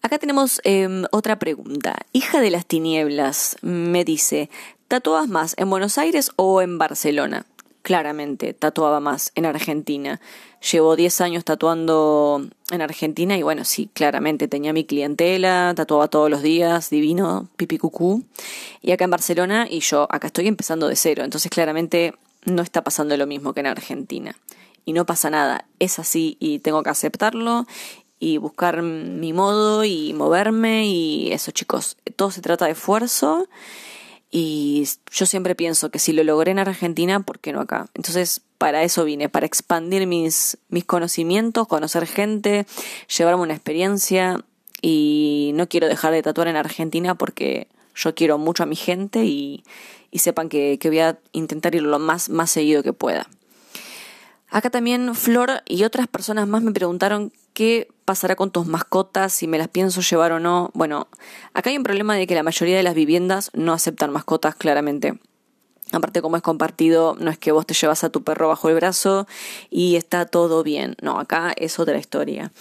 Acá 0.02 0.20
tenemos 0.20 0.60
em, 0.62 1.02
otra 1.10 1.40
pregunta. 1.40 1.96
Hija 2.12 2.40
de 2.40 2.50
las 2.50 2.64
tinieblas 2.64 3.56
me 3.60 4.04
dice, 4.04 4.50
¿tatúas 4.86 5.26
más 5.26 5.54
en 5.58 5.68
Buenos 5.68 5.98
Aires 5.98 6.30
o 6.36 6.62
en 6.62 6.78
Barcelona? 6.78 7.44
Claramente 7.88 8.52
tatuaba 8.52 9.00
más 9.00 9.32
en 9.34 9.46
Argentina. 9.46 10.20
Llevo 10.70 10.94
10 10.94 11.22
años 11.22 11.42
tatuando 11.42 12.46
en 12.70 12.82
Argentina 12.82 13.38
y 13.38 13.42
bueno, 13.42 13.64
sí, 13.64 13.88
claramente 13.94 14.46
tenía 14.46 14.74
mi 14.74 14.84
clientela, 14.84 15.72
tatuaba 15.74 16.08
todos 16.08 16.28
los 16.28 16.42
días, 16.42 16.90
divino, 16.90 17.48
pipi 17.56 17.78
cucú. 17.78 18.24
Y 18.82 18.92
acá 18.92 19.04
en 19.04 19.10
Barcelona 19.10 19.66
y 19.70 19.80
yo 19.80 20.06
acá 20.10 20.26
estoy 20.26 20.48
empezando 20.48 20.86
de 20.86 20.96
cero, 20.96 21.24
entonces 21.24 21.50
claramente 21.50 22.12
no 22.44 22.60
está 22.60 22.84
pasando 22.84 23.16
lo 23.16 23.26
mismo 23.26 23.54
que 23.54 23.60
en 23.60 23.68
Argentina. 23.68 24.36
Y 24.84 24.92
no 24.92 25.06
pasa 25.06 25.30
nada, 25.30 25.64
es 25.78 25.98
así 25.98 26.36
y 26.40 26.58
tengo 26.58 26.82
que 26.82 26.90
aceptarlo 26.90 27.66
y 28.20 28.36
buscar 28.36 28.82
mi 28.82 29.32
modo 29.32 29.82
y 29.84 30.12
moverme 30.12 30.86
y 30.86 31.32
eso 31.32 31.52
chicos, 31.52 31.96
todo 32.16 32.30
se 32.32 32.42
trata 32.42 32.66
de 32.66 32.72
esfuerzo 32.72 33.48
y 34.30 34.86
yo 35.10 35.26
siempre 35.26 35.54
pienso 35.54 35.90
que 35.90 35.98
si 35.98 36.12
lo 36.12 36.22
logré 36.22 36.50
en 36.50 36.58
Argentina, 36.58 37.20
¿por 37.20 37.38
qué 37.38 37.52
no 37.52 37.60
acá? 37.60 37.86
Entonces, 37.94 38.42
para 38.58 38.82
eso 38.82 39.04
vine, 39.04 39.28
para 39.28 39.46
expandir 39.46 40.06
mis, 40.06 40.58
mis 40.68 40.84
conocimientos, 40.84 41.66
conocer 41.66 42.06
gente, 42.06 42.66
llevarme 43.16 43.42
una 43.42 43.54
experiencia 43.54 44.44
y 44.82 45.52
no 45.54 45.68
quiero 45.68 45.88
dejar 45.88 46.12
de 46.12 46.22
tatuar 46.22 46.48
en 46.48 46.56
Argentina 46.56 47.14
porque 47.14 47.68
yo 47.94 48.14
quiero 48.14 48.36
mucho 48.36 48.62
a 48.62 48.66
mi 48.66 48.76
gente 48.76 49.24
y, 49.24 49.64
y 50.10 50.18
sepan 50.18 50.48
que, 50.48 50.78
que 50.78 50.88
voy 50.88 51.00
a 51.00 51.18
intentar 51.32 51.74
ir 51.74 51.82
lo 51.82 51.98
más, 51.98 52.28
más 52.28 52.50
seguido 52.50 52.82
que 52.82 52.92
pueda. 52.92 53.28
Acá 54.50 54.70
también 54.70 55.14
Flor 55.14 55.62
y 55.66 55.84
otras 55.84 56.06
personas 56.06 56.48
más 56.48 56.62
me 56.62 56.72
preguntaron 56.72 57.32
qué 57.58 57.88
pasará 58.04 58.36
con 58.36 58.52
tus 58.52 58.68
mascotas, 58.68 59.32
si 59.32 59.48
me 59.48 59.58
las 59.58 59.66
pienso 59.66 60.00
llevar 60.00 60.30
o 60.30 60.38
no. 60.38 60.70
Bueno, 60.74 61.08
acá 61.54 61.70
hay 61.70 61.76
un 61.76 61.82
problema 61.82 62.14
de 62.14 62.28
que 62.28 62.36
la 62.36 62.44
mayoría 62.44 62.76
de 62.76 62.84
las 62.84 62.94
viviendas 62.94 63.50
no 63.52 63.72
aceptan 63.72 64.12
mascotas 64.12 64.54
claramente. 64.54 65.18
Aparte, 65.90 66.22
como 66.22 66.36
es 66.36 66.42
compartido, 66.44 67.16
no 67.18 67.32
es 67.32 67.36
que 67.36 67.50
vos 67.50 67.66
te 67.66 67.74
llevas 67.74 68.04
a 68.04 68.10
tu 68.10 68.22
perro 68.22 68.46
bajo 68.46 68.68
el 68.68 68.76
brazo 68.76 69.26
y 69.70 69.96
está 69.96 70.24
todo 70.24 70.62
bien. 70.62 70.94
No, 71.02 71.18
acá 71.18 71.52
es 71.56 71.80
otra 71.80 71.98
historia. 71.98 72.52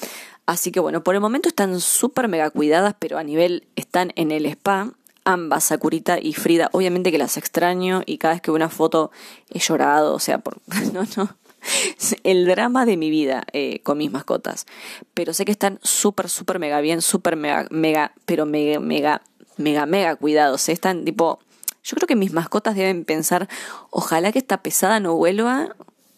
Así 0.47 0.71
que 0.71 0.79
bueno, 0.79 1.03
por 1.03 1.13
el 1.13 1.21
momento 1.21 1.47
están 1.47 1.79
súper 1.79 2.27
mega 2.27 2.49
cuidadas, 2.49 2.95
pero 2.97 3.19
a 3.19 3.23
nivel 3.23 3.67
están 3.75 4.13
en 4.15 4.31
el 4.31 4.47
spa. 4.47 4.93
Ambas, 5.25 5.65
Sakurita 5.65 6.17
y 6.19 6.33
Frida, 6.33 6.69
obviamente 6.71 7.11
que 7.11 7.19
las 7.19 7.37
extraño 7.37 8.01
y 8.07 8.17
cada 8.17 8.33
vez 8.33 8.41
que 8.41 8.49
veo 8.49 8.55
una 8.55 8.69
foto 8.69 9.11
he 9.51 9.59
llorado, 9.59 10.15
o 10.15 10.19
sea, 10.19 10.39
por, 10.39 10.57
no, 10.93 11.03
no, 11.17 11.37
el 12.23 12.45
drama 12.45 12.85
de 12.85 12.97
mi 12.97 13.09
vida 13.09 13.45
eh, 13.53 13.79
con 13.83 13.97
mis 13.97 14.11
mascotas. 14.11 14.65
Pero 15.13 15.33
sé 15.33 15.45
que 15.45 15.51
están 15.51 15.79
súper, 15.83 16.29
súper 16.29 16.59
mega 16.59 16.81
bien, 16.81 17.01
súper 17.01 17.35
mega, 17.35 17.67
mega, 17.69 18.13
pero 18.25 18.45
mega, 18.45 18.79
mega, 18.79 19.21
mega, 19.57 19.85
mega 19.85 20.15
cuidados. 20.15 20.67
¿eh? 20.69 20.73
Están 20.73 21.05
tipo, 21.05 21.39
yo 21.83 21.95
creo 21.95 22.07
que 22.07 22.15
mis 22.15 22.33
mascotas 22.33 22.75
deben 22.75 23.05
pensar, 23.05 23.47
ojalá 23.89 24.31
que 24.31 24.39
esta 24.39 24.61
pesada 24.61 24.99
no 24.99 25.15
vuelva, 25.15 25.75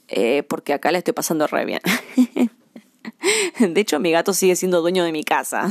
eh, 0.07 0.43
porque 0.43 0.73
acá 0.73 0.91
la 0.91 0.97
estoy 0.97 1.13
pasando 1.13 1.47
re 1.47 1.65
bien. 1.65 1.81
De 3.59 3.81
hecho, 3.81 3.99
mi 3.99 4.11
gato 4.11 4.33
sigue 4.33 4.55
siendo 4.55 4.81
dueño 4.81 5.03
de 5.03 5.11
mi 5.11 5.23
casa. 5.23 5.69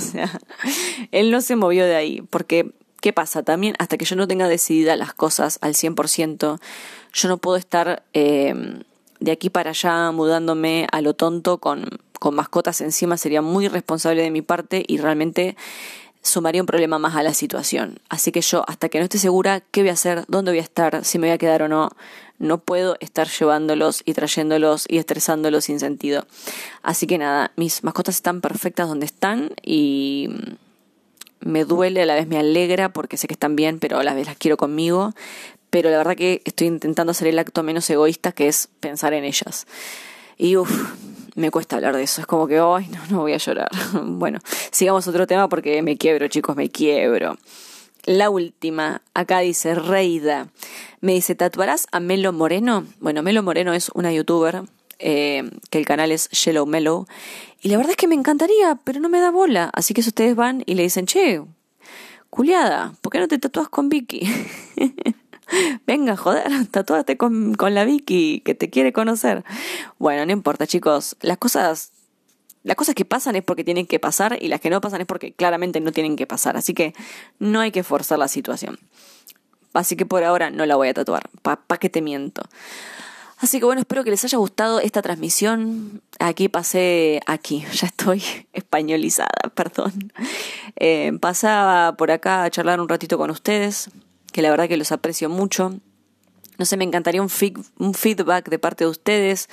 Él 1.12 1.31
no 1.31 1.41
se 1.41 1.57
movió 1.57 1.85
de 1.85 1.97
ahí. 1.97 2.23
Porque, 2.31 2.73
¿qué 3.01 3.12
pasa? 3.12 3.43
También, 3.43 3.75
hasta 3.79 3.97
que 3.97 4.05
yo 4.05 4.17
no 4.17 4.29
tenga 4.29 4.49
decididas 4.49 4.99
las 4.99 5.14
cosas 5.14 5.59
al 5.62 5.75
100%, 5.75 6.61
yo 7.12 7.29
no 7.29 7.38
puedo 7.38 7.57
estar 7.57 8.05
de 9.21 9.33
aquí 9.33 9.51
para 9.51 9.71
allá 9.71 10.11
mudándome 10.13 10.87
a 10.93 11.01
lo 11.01 11.15
tonto 11.15 11.59
con, 11.59 11.87
con 12.19 12.35
mascotas 12.35 12.81
encima 12.81 13.17
sería 13.17 13.43
muy 13.43 13.67
irresponsable 13.67 14.23
de 14.23 14.31
mi 14.31 14.43
parte 14.43 14.85
y 14.87 14.99
realmente 14.99 15.57
sumaría 16.23 16.61
un 16.63 16.67
problema 16.67 16.99
más 16.99 17.17
a 17.17 17.23
la 17.23 17.35
situación. 17.35 18.01
Así 18.09 18.33
que 18.33 18.41
yo, 18.41 18.65
hasta 18.69 18.89
que 18.89 18.99
no 18.99 19.05
esté 19.05 19.19
segura 19.19 19.61
qué 19.61 19.83
voy 19.83 19.91
a 19.91 19.95
hacer, 19.95 20.25
dónde 20.29 20.51
voy 20.51 20.59
a 20.59 20.63
estar, 20.63 21.05
si 21.05 21.19
me 21.19 21.29
voy 21.29 21.35
a 21.35 21.39
quedar 21.39 21.63
o 21.63 21.69
no, 21.69 21.91
no 22.39 22.59
puedo 22.59 22.97
estar 23.01 23.29
llevándolos 23.29 24.03
y 24.05 24.15
trayéndolos 24.15 24.85
y 24.89 24.99
estresándolos 24.99 25.65
sin 25.65 25.81
sentido. 25.81 26.27
Así 26.83 27.07
que 27.07 27.19
nada, 27.19 27.53
mis 27.57 27.83
mascotas 27.83 28.17
están 28.17 28.41
perfectas 28.41 28.89
donde 28.89 29.07
están 29.07 29.51
y 29.63 30.29
me 31.41 31.65
duele, 31.65 32.03
a 32.03 32.07
la 32.07 32.15
vez 32.15 32.29
me 32.29 32.39
alegra 32.39 32.93
porque 32.93 33.17
sé 33.17 33.27
que 33.27 33.35
están 33.35 33.57
bien, 33.57 33.79
pero 33.79 33.99
a 33.99 34.05
la 34.05 34.15
vez 34.15 34.27
las 34.27 34.37
quiero 34.37 34.57
conmigo 34.57 35.15
pero 35.71 35.91
la 35.91 35.99
verdad 35.99 36.17
que 36.17 36.43
estoy 36.45 36.67
intentando 36.67 37.11
hacer 37.11 37.29
el 37.29 37.39
acto 37.39 37.63
menos 37.63 37.89
egoísta 37.91 38.33
que 38.33 38.49
es 38.49 38.69
pensar 38.81 39.13
en 39.13 39.25
ellas. 39.25 39.67
Y 40.37 40.57
uff, 40.57 40.71
me 41.35 41.51
cuesta 41.51 41.77
hablar 41.77 41.97
de 41.97 42.03
eso, 42.03 42.21
es 42.21 42.27
como 42.27 42.47
que, 42.47 42.59
ay, 42.59 42.89
no, 42.89 43.01
no 43.11 43.21
voy 43.21 43.33
a 43.33 43.39
llorar. 43.39 43.69
bueno, 44.03 44.39
sigamos 44.71 45.07
otro 45.07 45.27
tema 45.27 45.49
porque 45.49 45.83
me 45.83 45.97
quiebro, 45.97 46.29
chicos, 46.29 46.57
me 46.57 46.69
quiebro. 46.69 47.39
La 48.05 48.31
última, 48.31 49.03
acá 49.15 49.41
dice 49.41 49.75
Reida, 49.75 50.49
me 51.01 51.13
dice, 51.13 51.35
¿tatuarás 51.35 51.87
a 51.93 52.01
Melo 52.01 52.33
Moreno? 52.33 52.87
Bueno, 53.01 53.23
Melo 53.23 53.43
Moreno 53.43 53.75
es 53.75 53.91
una 53.95 54.13
youtuber, 54.13 54.63
eh, 54.99 55.51
que 55.71 55.79
el 55.79 55.85
canal 55.85 56.11
es 56.11 56.29
Yellow 56.31 56.67
Melo, 56.67 57.07
y 57.61 57.69
la 57.69 57.77
verdad 57.77 57.91
es 57.91 57.97
que 57.97 58.09
me 58.09 58.15
encantaría, 58.15 58.79
pero 58.83 59.01
no 59.01 59.09
me 59.09 59.21
da 59.21 59.31
bola, 59.31 59.71
así 59.75 59.95
que 59.95 60.03
si 60.03 60.09
ustedes 60.09 60.35
van 60.35 60.63
y 60.65 60.75
le 60.75 60.85
dicen, 60.85 61.07
che, 61.07 61.43
culiada, 62.31 62.95
¿por 63.01 63.13
qué 63.13 63.19
no 63.19 63.29
te 63.29 63.39
tatúas 63.39 63.69
con 63.69 63.89
Vicky? 63.89 64.27
Venga, 65.87 66.17
joder, 66.17 66.67
tatúate 66.71 67.17
con, 67.17 67.55
con 67.55 67.75
la 67.75 67.85
Vicky 67.85 68.41
que 68.45 68.55
te 68.55 68.71
quiere 68.71 68.93
conocer. 68.93 69.45
Bueno, 69.99 70.27
no 70.27 70.33
importa, 70.33 70.67
chicos. 70.67 71.17
Las 71.21 71.39
cosas 71.39 71.93
las 72.65 72.77
cosas 72.77 72.95
que 72.95 73.05
pasan 73.05 73.37
es 73.37 73.45
porque 73.45 73.65
tienen 73.65 73.87
que 73.87 73.99
pasar 73.99 74.37
y 74.41 74.49
las 74.49 74.61
que 74.61 74.69
no 74.69 74.81
pasan 74.81 75.01
es 75.01 75.07
porque 75.07 75.33
claramente 75.33 75.81
no 75.81 75.93
tienen 75.93 76.17
que 76.17 76.27
pasar. 76.27 76.57
Así 76.57 76.75
que 76.75 76.93
no 77.39 77.61
hay 77.61 77.71
que 77.71 77.83
forzar 77.83 78.19
la 78.19 78.29
situación. 78.29 78.79
Así 79.73 79.97
que 79.97 80.05
por 80.05 80.25
ahora 80.25 80.51
no 80.51 80.67
la 80.67 80.77
voy 80.77 80.89
a 80.89 80.95
tatuar. 80.95 81.31
¿Para 81.43 81.57
pa 81.63 81.79
que 81.79 81.89
te 81.89 82.03
miento? 82.03 82.43
Así 83.39 83.61
que 83.61 83.65
bueno, 83.65 83.81
espero 83.81 84.03
que 84.03 84.11
les 84.11 84.25
haya 84.25 84.37
gustado 84.39 84.81
esta 84.81 85.01
transmisión. 85.01 86.03
Aquí 86.19 86.49
pasé, 86.49 87.21
aquí, 87.27 87.65
ya 87.73 87.87
estoy 87.87 88.23
españolizada, 88.53 89.51
perdón. 89.55 90.13
Eh, 90.77 91.17
pasaba 91.21 91.97
por 91.97 92.11
acá 92.11 92.43
a 92.43 92.51
charlar 92.51 92.81
un 92.81 92.89
ratito 92.89 93.17
con 93.17 93.31
ustedes 93.31 93.91
que 94.33 94.43
la 94.43 94.51
verdad 94.51 94.69
que 94.69 94.77
los 94.77 94.93
aprecio 94.93 95.29
mucho. 95.29 95.81
No 96.59 96.64
sé, 96.64 96.77
me 96.77 96.83
encantaría 96.83 97.23
un, 97.23 97.31
un 97.79 97.95
feedback 97.95 98.49
de 98.49 98.59
parte 98.59 98.83
de 98.83 98.91
ustedes. 98.91 99.49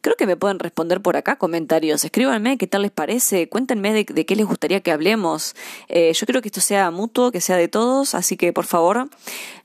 Creo 0.00 0.16
que 0.16 0.26
me 0.26 0.38
pueden 0.38 0.58
responder 0.58 1.02
por 1.02 1.18
acá 1.18 1.36
comentarios. 1.36 2.02
Escríbanme 2.02 2.56
qué 2.56 2.66
tal 2.66 2.80
les 2.80 2.90
parece. 2.90 3.50
Cuéntenme 3.50 3.92
de, 3.92 4.04
qué 4.04 4.36
les 4.36 4.46
gustaría 4.46 4.80
que 4.80 4.90
hablemos. 4.90 5.54
Eh, 5.88 6.14
yo 6.14 6.26
creo 6.26 6.40
que 6.40 6.48
esto 6.48 6.62
sea 6.62 6.90
mutuo, 6.90 7.30
que 7.30 7.42
sea 7.42 7.58
de 7.58 7.68
todos. 7.68 8.14
Así 8.14 8.38
que 8.38 8.54
por 8.54 8.64
favor, 8.64 9.10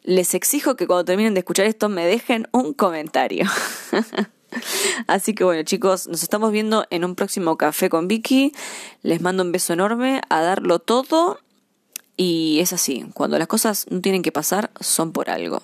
les 0.03 0.33
exijo 0.33 0.75
que 0.75 0.85
cuando 0.85 1.05
terminen 1.05 1.33
de 1.33 1.39
escuchar 1.39 1.65
esto 1.65 1.87
me 1.87 2.05
dejen 2.05 2.49
un 2.51 2.73
comentario. 2.73 3.45
Así 5.07 5.33
que 5.33 5.45
bueno 5.45 5.63
chicos, 5.63 6.09
nos 6.09 6.23
estamos 6.23 6.51
viendo 6.51 6.85
en 6.89 7.05
un 7.05 7.15
próximo 7.15 7.55
café 7.55 7.89
con 7.89 8.09
Vicky. 8.09 8.51
Les 9.01 9.21
mando 9.21 9.43
un 9.43 9.53
beso 9.53 9.71
enorme, 9.71 10.19
a 10.29 10.41
darlo 10.41 10.79
todo 10.79 11.39
y 12.23 12.59
es 12.59 12.71
así, 12.71 13.03
cuando 13.15 13.39
las 13.39 13.47
cosas 13.47 13.87
no 13.89 13.99
tienen 13.99 14.21
que 14.21 14.31
pasar, 14.31 14.69
son 14.79 15.11
por 15.11 15.31
algo. 15.31 15.63